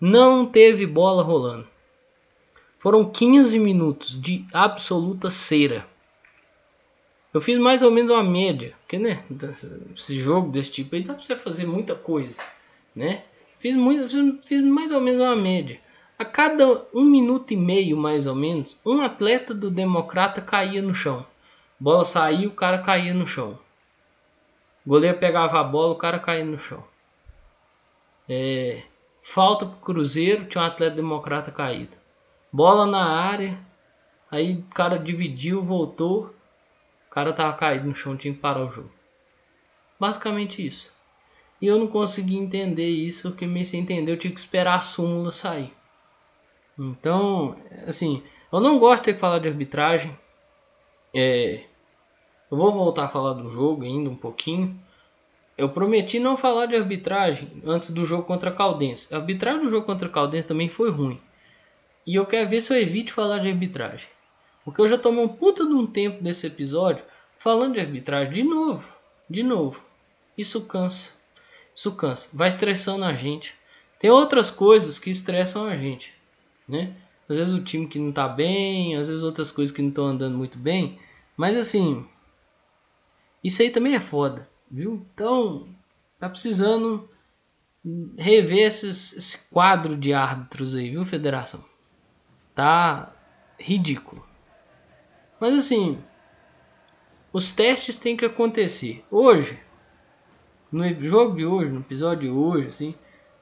Não 0.00 0.46
teve 0.46 0.86
bola 0.86 1.24
rolando. 1.24 1.66
Foram 2.78 3.10
15 3.10 3.58
minutos 3.58 4.20
de 4.20 4.44
absoluta 4.52 5.28
cera. 5.28 5.88
Eu 7.32 7.40
fiz 7.40 7.58
mais 7.58 7.82
ou 7.82 7.90
menos 7.90 8.12
uma 8.12 8.22
média, 8.22 8.76
porque 8.82 8.96
né, 8.96 9.24
esse 9.92 10.14
jogo 10.20 10.52
desse 10.52 10.70
tipo 10.70 10.94
aí 10.94 11.02
dá 11.02 11.14
pra 11.14 11.22
você 11.24 11.34
fazer 11.34 11.66
muita 11.66 11.96
coisa, 11.96 12.38
né? 12.94 13.24
Fiz, 13.64 13.76
muito, 13.76 14.10
fiz, 14.10 14.46
fiz 14.46 14.60
mais 14.60 14.92
ou 14.92 15.00
menos 15.00 15.22
uma 15.22 15.34
média. 15.34 15.80
A 16.18 16.24
cada 16.26 16.84
um 16.92 17.02
minuto 17.02 17.50
e 17.50 17.56
meio, 17.56 17.96
mais 17.96 18.26
ou 18.26 18.34
menos, 18.34 18.78
um 18.84 19.00
atleta 19.00 19.54
do 19.54 19.70
Democrata 19.70 20.42
caía 20.42 20.82
no 20.82 20.94
chão. 20.94 21.24
Bola 21.80 22.04
saía, 22.04 22.46
o 22.46 22.50
cara 22.50 22.82
caía 22.82 23.14
no 23.14 23.26
chão. 23.26 23.58
O 24.84 24.90
goleiro 24.90 25.16
pegava 25.16 25.58
a 25.58 25.64
bola, 25.64 25.94
o 25.94 25.96
cara 25.96 26.18
caía 26.18 26.44
no 26.44 26.58
chão. 26.58 26.84
É, 28.28 28.82
falta 29.22 29.64
pro 29.64 29.78
Cruzeiro, 29.78 30.44
tinha 30.44 30.62
um 30.62 30.66
atleta 30.66 30.96
democrata 30.96 31.50
caído. 31.50 31.96
Bola 32.52 32.84
na 32.84 33.02
área, 33.02 33.58
aí 34.30 34.58
o 34.58 34.62
cara 34.74 34.98
dividiu, 34.98 35.62
voltou, 35.62 36.34
cara 37.10 37.32
tava 37.32 37.56
caído 37.56 37.88
no 37.88 37.96
chão, 37.96 38.14
tinha 38.14 38.34
que 38.34 38.40
parar 38.40 38.66
o 38.66 38.70
jogo. 38.70 38.92
Basicamente 39.98 40.66
isso. 40.66 40.93
E 41.64 41.66
eu 41.66 41.78
não 41.78 41.86
consegui 41.86 42.36
entender 42.36 42.90
isso, 42.90 43.30
porque 43.30 43.46
me 43.46 43.64
se 43.64 43.78
entender 43.78 44.12
eu 44.12 44.18
tive 44.18 44.34
que 44.34 44.40
esperar 44.40 44.80
a 44.80 44.82
súmula 44.82 45.32
sair. 45.32 45.72
Então, 46.78 47.56
assim, 47.86 48.22
eu 48.52 48.60
não 48.60 48.78
gosto 48.78 49.02
de 49.02 49.04
ter 49.06 49.14
que 49.14 49.20
falar 49.20 49.38
de 49.38 49.48
arbitragem. 49.48 50.14
É, 51.14 51.64
eu 52.50 52.58
vou 52.58 52.70
voltar 52.70 53.06
a 53.06 53.08
falar 53.08 53.32
do 53.32 53.48
jogo 53.48 53.82
ainda 53.82 54.10
um 54.10 54.14
pouquinho. 54.14 54.78
Eu 55.56 55.70
prometi 55.70 56.18
não 56.18 56.36
falar 56.36 56.66
de 56.66 56.76
arbitragem 56.76 57.50
antes 57.64 57.88
do 57.88 58.04
jogo 58.04 58.24
contra 58.24 58.50
a 58.50 58.52
Caldense. 58.52 59.14
A 59.14 59.16
arbitragem 59.16 59.62
do 59.64 59.70
jogo 59.70 59.86
contra 59.86 60.06
a 60.06 60.12
Caldense 60.12 60.46
também 60.46 60.68
foi 60.68 60.90
ruim. 60.90 61.18
E 62.06 62.14
eu 62.14 62.26
quero 62.26 62.50
ver 62.50 62.60
se 62.60 62.74
eu 62.74 62.78
evite 62.78 63.10
falar 63.10 63.38
de 63.38 63.48
arbitragem. 63.48 64.10
Porque 64.66 64.82
eu 64.82 64.88
já 64.88 64.98
tomei 64.98 65.24
um 65.24 65.28
puta 65.28 65.64
de 65.64 65.72
um 65.72 65.86
tempo 65.86 66.22
desse 66.22 66.46
episódio 66.46 67.02
falando 67.38 67.72
de 67.72 67.80
arbitragem 67.80 68.34
de 68.34 68.44
novo, 68.44 68.86
de 69.30 69.42
novo. 69.42 69.82
Isso 70.36 70.60
cansa. 70.66 71.23
Isso 71.74 71.92
cansa. 71.92 72.28
Vai 72.32 72.48
estressando 72.48 73.04
a 73.04 73.14
gente. 73.14 73.54
Tem 73.98 74.10
outras 74.10 74.50
coisas 74.50 74.98
que 74.98 75.10
estressam 75.10 75.64
a 75.64 75.76
gente, 75.76 76.12
né? 76.68 76.94
Às 77.28 77.36
vezes 77.36 77.54
o 77.54 77.64
time 77.64 77.86
que 77.88 77.98
não 77.98 78.12
tá 78.12 78.28
bem, 78.28 78.96
às 78.96 79.08
vezes 79.08 79.22
outras 79.22 79.50
coisas 79.50 79.74
que 79.74 79.80
não 79.80 79.88
estão 79.88 80.06
andando 80.06 80.36
muito 80.36 80.58
bem. 80.58 80.98
Mas 81.36 81.56
assim, 81.56 82.06
isso 83.42 83.62
aí 83.62 83.70
também 83.70 83.94
é 83.94 84.00
foda, 84.00 84.48
viu? 84.70 85.06
Então, 85.14 85.68
tá 86.18 86.28
precisando 86.28 87.08
rever 88.16 88.66
esses, 88.66 89.12
esse 89.14 89.48
quadro 89.48 89.96
de 89.96 90.12
árbitros 90.12 90.74
aí, 90.74 90.90
viu, 90.90 91.04
federação? 91.04 91.64
Tá 92.54 93.12
ridículo. 93.58 94.26
Mas 95.40 95.54
assim, 95.54 96.02
os 97.32 97.50
testes 97.50 97.98
têm 97.98 98.16
que 98.16 98.24
acontecer. 98.24 99.04
Hoje, 99.10 99.58
no 100.74 101.04
jogo 101.04 101.36
de 101.36 101.46
hoje, 101.46 101.70
no 101.70 101.80
episódio 101.80 102.22
de 102.22 102.30
hoje, 102.30 102.66
assim, 102.66 102.94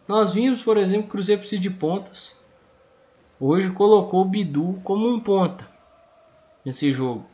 nós 0.07 0.35
vimos, 0.35 0.62
por 0.62 0.77
exemplo, 0.77 1.05
que 1.05 1.09
o 1.09 1.12
Cruzeiro 1.12 1.40
precisa 1.40 1.62
de 1.62 1.71
pontas. 1.71 2.37
Hoje 3.40 3.71
colocou 3.71 4.21
o 4.21 4.29
Bidu 4.29 4.79
como 4.85 5.09
um 5.09 5.18
ponta 5.18 5.66
nesse 6.62 6.92
jogo. 6.92 7.27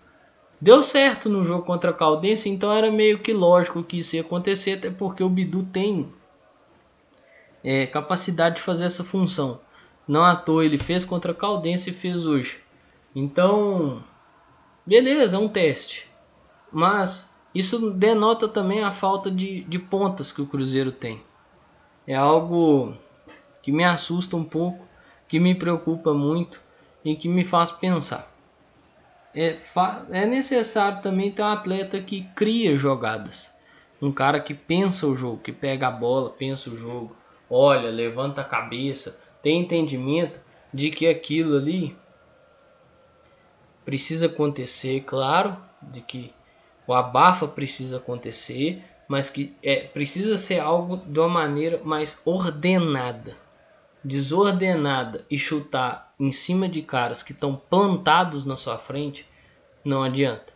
Deu 0.61 0.83
certo 0.83 1.29
no 1.29 1.43
jogo 1.43 1.65
contra 1.65 1.91
a 1.91 1.93
Caldense, 1.95 2.49
então 2.49 2.73
era 2.73 2.93
meio 2.93 3.19
que 3.19 3.33
lógico 3.33 3.83
que 3.83 3.99
isso 3.99 4.15
ia 4.15 4.23
acontecer, 4.23 4.75
até 4.75 4.89
porque 4.89 5.23
o 5.23 5.29
Bidu 5.29 5.65
tem 5.65 6.13
é, 7.65 7.85
capacidade 7.87 8.57
de 8.57 8.63
fazer 8.63 8.85
essa 8.85 9.03
função. 9.03 9.61
Não 10.07 10.25
à 10.25 10.37
toa 10.37 10.65
ele 10.65 10.79
fez 10.79 11.05
contra 11.05 11.33
a 11.33 11.35
Caldense 11.35 11.91
e 11.91 11.95
fez 11.95 12.25
hoje. 12.25 12.63
Então, 13.17 14.03
beleza, 14.87 15.37
é 15.37 15.41
um 15.41 15.49
teste. 15.49 16.09
Mas 16.71 17.29
isso 17.59 17.90
denota 17.90 18.47
também 18.47 18.85
a 18.85 18.92
falta 18.92 19.29
de, 19.29 19.62
de 19.64 19.81
pontas 19.81 20.31
que 20.31 20.40
o 20.40 20.47
Cruzeiro 20.47 20.92
tem. 20.92 21.21
É 22.07 22.14
algo 22.14 22.94
que 23.61 23.73
me 23.73 23.83
assusta 23.83 24.37
um 24.37 24.44
pouco, 24.44 24.87
que 25.27 25.40
me 25.40 25.57
preocupa 25.57 26.14
muito 26.14 26.61
e 27.05 27.16
que 27.16 27.29
me 27.29 27.44
faz 27.44 27.73
pensar. 27.73 28.33
É, 29.35 29.59
é 30.11 30.25
necessário 30.25 31.03
também 31.03 31.33
ter 31.33 31.42
um 31.42 31.47
atleta 31.47 32.01
que 32.01 32.23
cria 32.37 32.79
jogadas. 32.79 33.53
Um 34.01 34.12
cara 34.12 34.38
que 34.38 34.55
pensa 34.55 35.09
o 35.09 35.16
jogo, 35.16 35.42
que 35.42 35.51
pega 35.51 35.88
a 35.88 35.90
bola, 35.90 36.31
pensa 36.31 36.71
o 36.71 36.77
jogo, 36.77 37.16
olha, 37.51 37.90
levanta 37.90 38.42
a 38.42 38.44
cabeça, 38.44 39.18
tem 39.42 39.62
entendimento 39.62 40.38
de 40.73 40.90
que 40.90 41.09
aquilo 41.09 41.57
ali 41.57 41.97
precisa 43.85 44.27
acontecer, 44.27 45.01
claro, 45.01 45.57
de 45.83 46.01
que 46.01 46.33
o 46.88 46.94
abafa 46.94 47.46
precisa 47.46 47.98
acontecer, 47.98 48.83
mas 49.07 49.29
que 49.29 49.55
é, 49.62 49.81
precisa 49.83 50.38
ser 50.38 50.59
algo 50.59 50.96
de 50.96 51.20
uma 51.20 51.29
maneira 51.29 51.83
mais 51.85 52.18
ordenada. 52.24 53.37
Desordenada 54.03 55.27
e 55.31 55.37
chutar 55.37 56.14
em 56.18 56.31
cima 56.31 56.66
de 56.66 56.81
caras 56.81 57.22
que 57.22 57.33
estão 57.33 57.55
plantados 57.55 58.46
na 58.46 58.57
sua 58.57 58.79
frente, 58.79 59.29
não 59.85 60.03
adianta. 60.03 60.51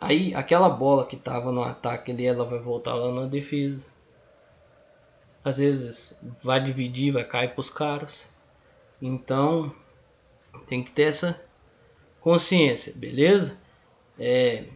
Aí 0.00 0.34
aquela 0.34 0.70
bola 0.70 1.06
que 1.06 1.16
estava 1.16 1.52
no 1.52 1.62
ataque 1.62 2.10
ali, 2.10 2.24
ela 2.24 2.46
vai 2.46 2.58
voltar 2.58 2.94
lá 2.94 3.12
na 3.12 3.26
defesa. 3.26 3.86
Às 5.44 5.58
vezes 5.58 6.18
vai 6.42 6.64
dividir, 6.64 7.12
vai 7.12 7.24
cair 7.24 7.50
para 7.50 7.60
os 7.60 7.68
caras. 7.68 8.30
Então 9.02 9.70
tem 10.66 10.82
que 10.82 10.92
ter 10.92 11.08
essa 11.08 11.38
consciência, 12.22 12.94
beleza? 12.96 13.62
É, 14.18 14.66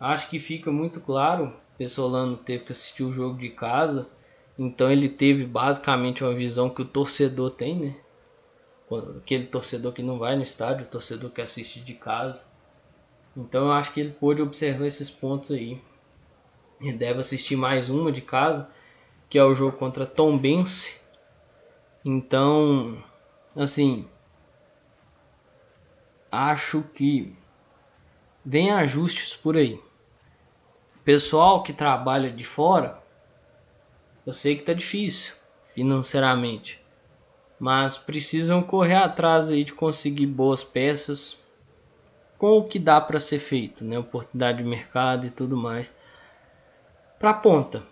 acho 0.00 0.28
que 0.30 0.38
fica 0.38 0.70
muito 0.70 1.00
claro. 1.00 1.54
Pessolano 1.76 2.36
teve 2.36 2.64
que 2.64 2.72
assistir 2.72 3.02
o 3.02 3.12
jogo 3.12 3.38
de 3.38 3.50
casa, 3.50 4.08
então 4.58 4.90
ele 4.90 5.08
teve 5.08 5.44
basicamente 5.44 6.22
uma 6.22 6.34
visão 6.34 6.70
que 6.70 6.82
o 6.82 6.86
torcedor 6.86 7.50
tem, 7.50 7.76
né? 7.76 7.96
Aquele 9.16 9.46
torcedor 9.46 9.92
que 9.92 10.02
não 10.02 10.18
vai 10.18 10.36
no 10.36 10.42
estádio, 10.42 10.84
o 10.84 10.88
torcedor 10.88 11.30
que 11.30 11.40
assiste 11.40 11.80
de 11.80 11.94
casa. 11.94 12.44
Então 13.36 13.66
eu 13.66 13.72
acho 13.72 13.92
que 13.92 14.00
ele 14.00 14.12
pôde 14.12 14.42
observar 14.42 14.86
esses 14.86 15.10
pontos 15.10 15.50
aí. 15.50 15.80
Ele 16.80 16.98
deve 16.98 17.20
assistir 17.20 17.56
mais 17.56 17.88
uma 17.88 18.12
de 18.12 18.20
casa, 18.20 18.68
que 19.30 19.38
é 19.38 19.44
o 19.44 19.54
jogo 19.54 19.78
contra 19.78 20.04
Tom 20.04 20.36
Bense. 20.36 21.00
Então, 22.04 23.02
assim, 23.56 24.06
acho 26.30 26.82
que 26.94 27.34
Vem 28.44 28.70
ajustes 28.70 29.34
por 29.34 29.56
aí. 29.56 29.80
pessoal 31.04 31.62
que 31.62 31.72
trabalha 31.72 32.30
de 32.30 32.44
fora, 32.44 33.02
eu 34.26 34.32
sei 34.32 34.56
que 34.56 34.62
tá 34.62 34.72
difícil 34.72 35.34
financeiramente, 35.74 36.80
mas 37.58 37.96
precisam 37.96 38.62
correr 38.62 38.96
atrás 38.96 39.50
aí 39.50 39.64
de 39.64 39.72
conseguir 39.72 40.26
boas 40.26 40.62
peças 40.62 41.38
com 42.38 42.58
o 42.58 42.64
que 42.64 42.78
dá 42.78 43.00
para 43.00 43.20
ser 43.20 43.38
feito, 43.38 43.84
né? 43.84 43.98
Oportunidade 43.98 44.58
de 44.58 44.64
mercado 44.64 45.26
e 45.26 45.30
tudo 45.30 45.56
mais 45.56 45.96
para 47.18 47.34
ponta, 47.34 47.84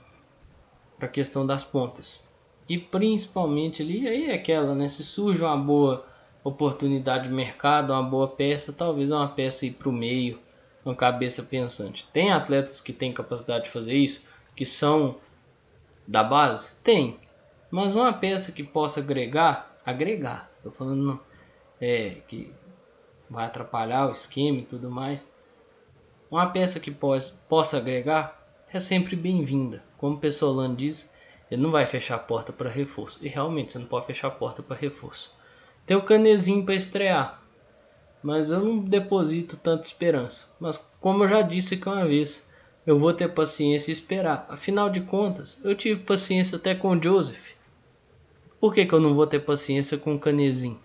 para 0.98 1.06
a 1.06 1.10
questão 1.10 1.46
das 1.46 1.62
pontas 1.62 2.20
e 2.68 2.76
principalmente 2.76 3.82
ali 3.82 4.06
aí 4.06 4.30
é 4.30 4.34
aquela, 4.34 4.74
né? 4.74 4.88
Se 4.88 5.02
surge 5.02 5.42
uma 5.42 5.56
boa 5.56 6.06
oportunidade 6.42 7.28
de 7.28 7.34
mercado, 7.34 7.92
uma 7.92 8.02
boa 8.02 8.28
peça, 8.28 8.72
talvez 8.72 9.10
uma 9.10 9.28
peça 9.28 9.66
ir 9.66 9.72
para 9.72 9.88
o 9.88 9.92
meio, 9.92 10.38
uma 10.84 10.94
cabeça 10.94 11.42
pensante. 11.42 12.06
Tem 12.06 12.30
atletas 12.30 12.80
que 12.80 12.92
têm 12.92 13.12
capacidade 13.12 13.64
de 13.64 13.70
fazer 13.70 13.94
isso, 13.94 14.22
que 14.56 14.64
são 14.64 15.16
da 16.06 16.22
base? 16.22 16.74
Tem. 16.82 17.18
Mas 17.70 17.94
uma 17.94 18.12
peça 18.12 18.50
que 18.50 18.64
possa 18.64 19.00
agregar, 19.00 19.76
agregar, 19.84 20.50
tô 20.62 20.70
falando 20.70 21.20
é, 21.80 22.16
que 22.26 22.52
vai 23.28 23.46
atrapalhar 23.46 24.08
o 24.08 24.12
esquema 24.12 24.58
e 24.58 24.64
tudo 24.64 24.90
mais. 24.90 25.28
Uma 26.30 26.48
peça 26.50 26.80
que 26.80 26.90
pos, 26.90 27.30
possa 27.48 27.76
agregar 27.76 28.40
é 28.72 28.80
sempre 28.80 29.14
bem-vinda. 29.14 29.82
Como 29.98 30.16
o 30.16 30.18
Pessolano 30.18 30.76
diz, 30.76 31.12
ele 31.50 31.62
não 31.62 31.70
vai 31.70 31.86
fechar 31.86 32.16
a 32.16 32.20
porta 32.20 32.52
para 32.52 32.70
reforço. 32.70 33.18
E 33.24 33.28
realmente 33.28 33.72
você 33.72 33.78
não 33.78 33.86
pode 33.86 34.06
fechar 34.06 34.28
a 34.28 34.32
porta 34.32 34.62
para 34.62 34.76
reforço. 34.76 35.32
Tem 35.90 35.96
o 35.96 36.02
Canezinho 36.02 36.64
para 36.64 36.76
estrear. 36.76 37.42
Mas 38.22 38.52
eu 38.52 38.60
não 38.60 38.78
deposito 38.78 39.56
tanta 39.56 39.88
esperança. 39.88 40.46
Mas 40.60 40.78
como 41.00 41.24
eu 41.24 41.28
já 41.28 41.42
disse 41.42 41.74
aqui 41.74 41.88
uma 41.88 42.06
vez, 42.06 42.48
eu 42.86 42.96
vou 42.96 43.12
ter 43.12 43.34
paciência 43.34 43.90
e 43.90 43.92
esperar. 43.92 44.46
Afinal 44.48 44.88
de 44.88 45.00
contas, 45.00 45.60
eu 45.64 45.74
tive 45.74 46.04
paciência 46.04 46.58
até 46.58 46.76
com 46.76 46.96
o 46.96 47.02
Joseph. 47.02 47.44
Por 48.60 48.72
que, 48.72 48.86
que 48.86 48.92
eu 48.92 49.00
não 49.00 49.16
vou 49.16 49.26
ter 49.26 49.40
paciência 49.40 49.98
com 49.98 50.14
o 50.14 50.18
Canezinho? 50.20 50.78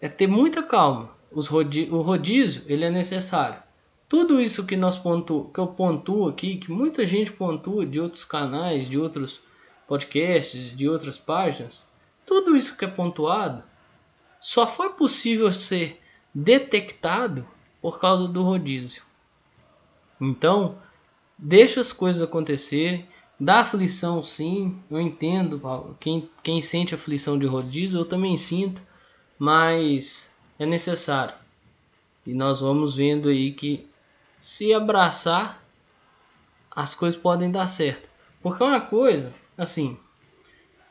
É 0.00 0.08
ter 0.08 0.26
muita 0.26 0.60
calma. 0.60 1.10
Rodi 1.32 1.88
o 1.88 2.00
rodízio 2.00 2.64
ele 2.66 2.84
é 2.84 2.90
necessário. 2.90 3.62
Tudo 4.08 4.40
isso 4.40 4.66
que 4.66 4.76
nós 4.76 5.00
que 5.00 5.60
eu 5.60 5.68
pontuo 5.68 6.28
aqui, 6.28 6.56
que 6.56 6.72
muita 6.72 7.06
gente 7.06 7.30
pontua 7.30 7.86
de 7.86 8.00
outros 8.00 8.24
canais, 8.24 8.88
de 8.88 8.98
outros 8.98 9.40
podcasts, 9.86 10.76
de 10.76 10.88
outras 10.88 11.16
páginas, 11.16 11.88
tudo 12.30 12.56
isso 12.56 12.76
que 12.76 12.84
é 12.84 12.88
pontuado 12.88 13.64
só 14.40 14.64
foi 14.64 14.90
possível 14.90 15.50
ser 15.50 16.00
detectado 16.32 17.44
por 17.82 17.98
causa 17.98 18.28
do 18.28 18.44
rodízio. 18.44 19.02
Então, 20.20 20.78
deixa 21.36 21.80
as 21.80 21.92
coisas 21.92 22.22
acontecerem. 22.22 23.08
Dá 23.38 23.62
aflição 23.62 24.22
sim, 24.22 24.80
eu 24.88 25.00
entendo. 25.00 25.96
Quem, 25.98 26.30
quem 26.40 26.62
sente 26.62 26.94
aflição 26.94 27.36
de 27.36 27.46
rodízio, 27.46 27.98
eu 27.98 28.04
também 28.04 28.36
sinto, 28.36 28.80
mas 29.36 30.32
é 30.56 30.64
necessário. 30.64 31.34
E 32.24 32.32
nós 32.32 32.60
vamos 32.60 32.94
vendo 32.94 33.28
aí 33.28 33.50
que 33.52 33.88
se 34.38 34.72
abraçar, 34.72 35.60
as 36.70 36.94
coisas 36.94 37.20
podem 37.20 37.50
dar 37.50 37.66
certo. 37.66 38.08
Porque 38.40 38.62
é 38.62 38.66
uma 38.66 38.80
coisa, 38.80 39.34
assim, 39.58 39.98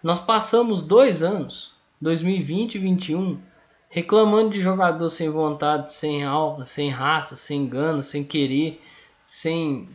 nós 0.01 0.19
passamos 0.19 0.81
dois 0.81 1.21
anos, 1.21 1.73
2020 2.01 2.75
e 2.75 2.79
2021, 2.79 3.41
reclamando 3.89 4.51
de 4.51 4.61
jogador 4.61 5.09
sem 5.09 5.29
vontade, 5.29 5.91
sem 5.91 6.23
alma, 6.23 6.65
sem 6.65 6.89
raça, 6.89 7.35
sem 7.35 7.67
gana, 7.67 8.01
sem 8.01 8.23
querer, 8.23 8.81
sem. 9.25 9.89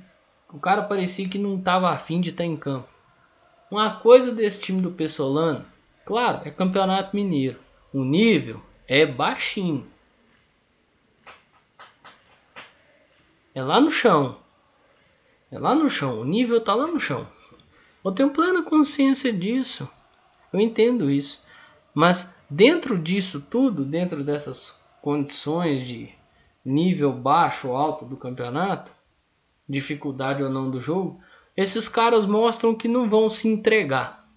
O 0.52 0.58
cara 0.58 0.82
parecia 0.82 1.28
que 1.28 1.38
não 1.38 1.56
estava 1.56 1.90
afim 1.90 2.20
de 2.20 2.30
estar 2.30 2.44
em 2.44 2.56
campo. 2.56 2.88
Uma 3.70 3.96
coisa 3.96 4.30
desse 4.30 4.60
time 4.60 4.82
do 4.82 4.90
Pessolano, 4.90 5.64
claro, 6.04 6.42
é 6.44 6.50
campeonato 6.50 7.16
mineiro. 7.16 7.58
O 7.92 8.04
nível 8.04 8.60
é 8.86 9.06
baixinho. 9.06 9.86
É 13.54 13.62
lá 13.62 13.80
no 13.80 13.90
chão. 13.90 14.36
É 15.50 15.58
lá 15.58 15.74
no 15.74 15.88
chão. 15.88 16.20
O 16.20 16.24
nível 16.24 16.60
tá 16.62 16.74
lá 16.74 16.86
no 16.86 17.00
chão. 17.00 17.26
Eu 18.04 18.12
tenho 18.12 18.30
plena 18.30 18.62
consciência 18.62 19.32
disso. 19.32 19.88
Eu 20.54 20.60
entendo 20.60 21.10
isso. 21.10 21.42
Mas 21.92 22.32
dentro 22.48 22.96
disso 22.96 23.40
tudo, 23.40 23.84
dentro 23.84 24.22
dessas 24.22 24.80
condições 25.02 25.84
de 25.84 26.14
nível 26.64 27.12
baixo 27.12 27.70
ou 27.70 27.76
alto 27.76 28.04
do 28.04 28.16
campeonato, 28.16 28.92
dificuldade 29.68 30.44
ou 30.44 30.48
não 30.48 30.70
do 30.70 30.80
jogo, 30.80 31.20
esses 31.56 31.88
caras 31.88 32.24
mostram 32.24 32.72
que 32.72 32.86
não 32.86 33.10
vão 33.10 33.28
se 33.28 33.48
entregar. 33.48 34.28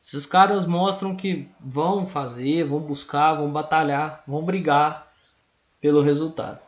Esses 0.00 0.24
caras 0.24 0.64
mostram 0.66 1.16
que 1.16 1.48
vão 1.58 2.06
fazer, 2.06 2.62
vão 2.62 2.78
buscar, 2.78 3.34
vão 3.34 3.50
batalhar, 3.50 4.22
vão 4.24 4.44
brigar 4.44 5.12
pelo 5.80 6.00
resultado. 6.00 6.60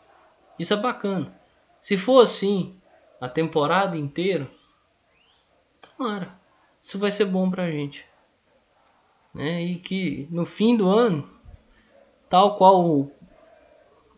Isso 0.59 0.75
é 0.75 0.77
bacana. 0.77 1.33
Se 1.81 1.97
for 1.97 2.21
assim 2.21 2.75
a 3.21 3.29
temporada 3.29 3.97
inteira, 3.97 4.51
tomara. 5.81 6.40
Isso 6.83 6.99
vai 6.99 7.11
ser 7.11 7.27
bom 7.27 7.51
pra 7.51 7.71
gente. 7.71 8.07
Né? 9.35 9.63
E 9.63 9.79
que 9.79 10.27
no 10.31 10.45
fim 10.45 10.77
do 10.77 10.89
ano, 10.89 11.29
tal 12.29 12.57
qual 12.57 12.85
o, 12.85 13.13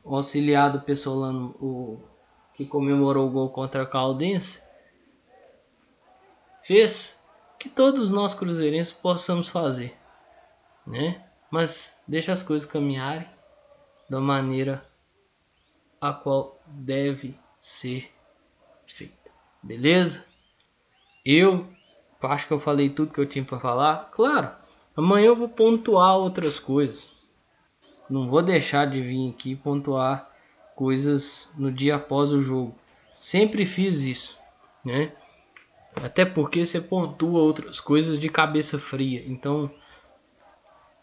o 0.04 0.16
auxiliado 0.16 0.82
Pessolano, 0.82 1.56
o 1.60 2.00
que 2.54 2.64
comemorou 2.64 3.28
o 3.28 3.30
gol 3.30 3.50
contra 3.50 3.82
a 3.82 3.86
Caldense, 3.86 4.62
fez 6.62 7.18
que 7.58 7.68
todos 7.68 8.10
nós 8.10 8.34
cruzeirenses 8.34 8.92
possamos 8.92 9.48
fazer, 9.48 9.96
né? 10.86 11.24
Mas 11.50 11.96
deixa 12.08 12.32
as 12.32 12.42
coisas 12.42 12.68
caminharem 12.68 13.28
da 14.08 14.20
maneira 14.20 14.84
a 16.00 16.12
qual 16.12 16.60
deve 16.66 17.38
ser 17.60 18.10
feita. 18.86 19.30
Beleza? 19.62 20.24
Eu 21.24 21.68
acho 22.22 22.46
que 22.46 22.52
eu 22.52 22.58
falei 22.58 22.88
tudo 22.88 23.12
que 23.12 23.20
eu 23.20 23.26
tinha 23.26 23.44
para 23.44 23.58
falar. 23.58 24.10
Claro, 24.12 24.50
amanhã 24.96 25.26
eu 25.26 25.36
vou 25.36 25.48
pontuar 25.48 26.16
outras 26.16 26.58
coisas. 26.58 27.10
Não 28.08 28.28
vou 28.28 28.42
deixar 28.42 28.86
de 28.86 29.00
vir 29.00 29.30
aqui 29.30 29.56
pontuar 29.56 30.30
coisas 30.74 31.50
no 31.56 31.70
dia 31.70 31.96
após 31.96 32.32
o 32.32 32.42
jogo. 32.42 32.74
Sempre 33.18 33.64
fiz 33.64 34.02
isso, 34.02 34.38
né? 34.84 35.12
Até 35.94 36.24
porque 36.24 36.64
você 36.64 36.80
pontua 36.80 37.40
outras 37.40 37.80
coisas 37.80 38.18
de 38.18 38.28
cabeça 38.28 38.78
fria. 38.78 39.22
Então 39.26 39.70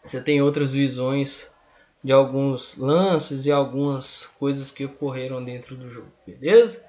você 0.04 0.20
tem 0.20 0.42
outras 0.42 0.72
visões 0.72 1.50
de 2.02 2.12
alguns 2.12 2.76
lances 2.76 3.46
e 3.46 3.52
algumas 3.52 4.26
coisas 4.38 4.70
que 4.70 4.84
ocorreram 4.84 5.44
dentro 5.44 5.76
do 5.76 5.90
jogo, 5.90 6.10
beleza? 6.26 6.82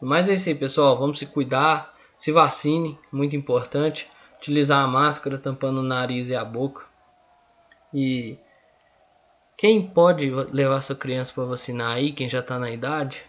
Mas 0.00 0.28
é 0.28 0.34
isso 0.34 0.48
aí, 0.48 0.54
pessoal. 0.54 0.98
Vamos 0.98 1.18
se 1.18 1.26
cuidar, 1.26 1.95
se 2.18 2.32
vacine, 2.32 2.98
muito 3.12 3.36
importante. 3.36 4.10
Utilizar 4.38 4.84
a 4.84 4.86
máscara 4.86 5.38
tampando 5.38 5.78
o 5.78 5.82
nariz 5.82 6.28
e 6.28 6.34
a 6.34 6.44
boca. 6.44 6.84
E 7.92 8.38
quem 9.56 9.86
pode 9.86 10.30
levar 10.30 10.80
sua 10.82 10.96
criança 10.96 11.32
para 11.32 11.44
vacinar 11.44 11.92
aí, 11.96 12.12
quem 12.12 12.28
já 12.28 12.40
está 12.40 12.58
na 12.58 12.70
idade, 12.70 13.22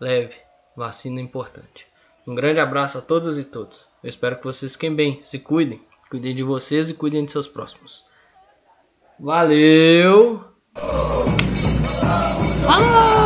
leve. 0.00 0.34
Vacina 0.76 1.20
é 1.20 1.22
importante. 1.22 1.86
Um 2.26 2.34
grande 2.34 2.60
abraço 2.60 2.98
a 2.98 3.00
todas 3.00 3.38
e 3.38 3.44
todos. 3.44 3.88
Eu 4.02 4.08
espero 4.08 4.36
que 4.36 4.44
vocês 4.44 4.74
fiquem 4.74 4.94
bem, 4.94 5.22
se 5.24 5.38
cuidem. 5.38 5.80
Cuidem 6.10 6.34
de 6.34 6.42
vocês 6.42 6.90
e 6.90 6.94
cuidem 6.94 7.24
de 7.24 7.32
seus 7.32 7.48
próximos. 7.48 8.04
Valeu! 9.18 10.44
Ah! 12.66 13.17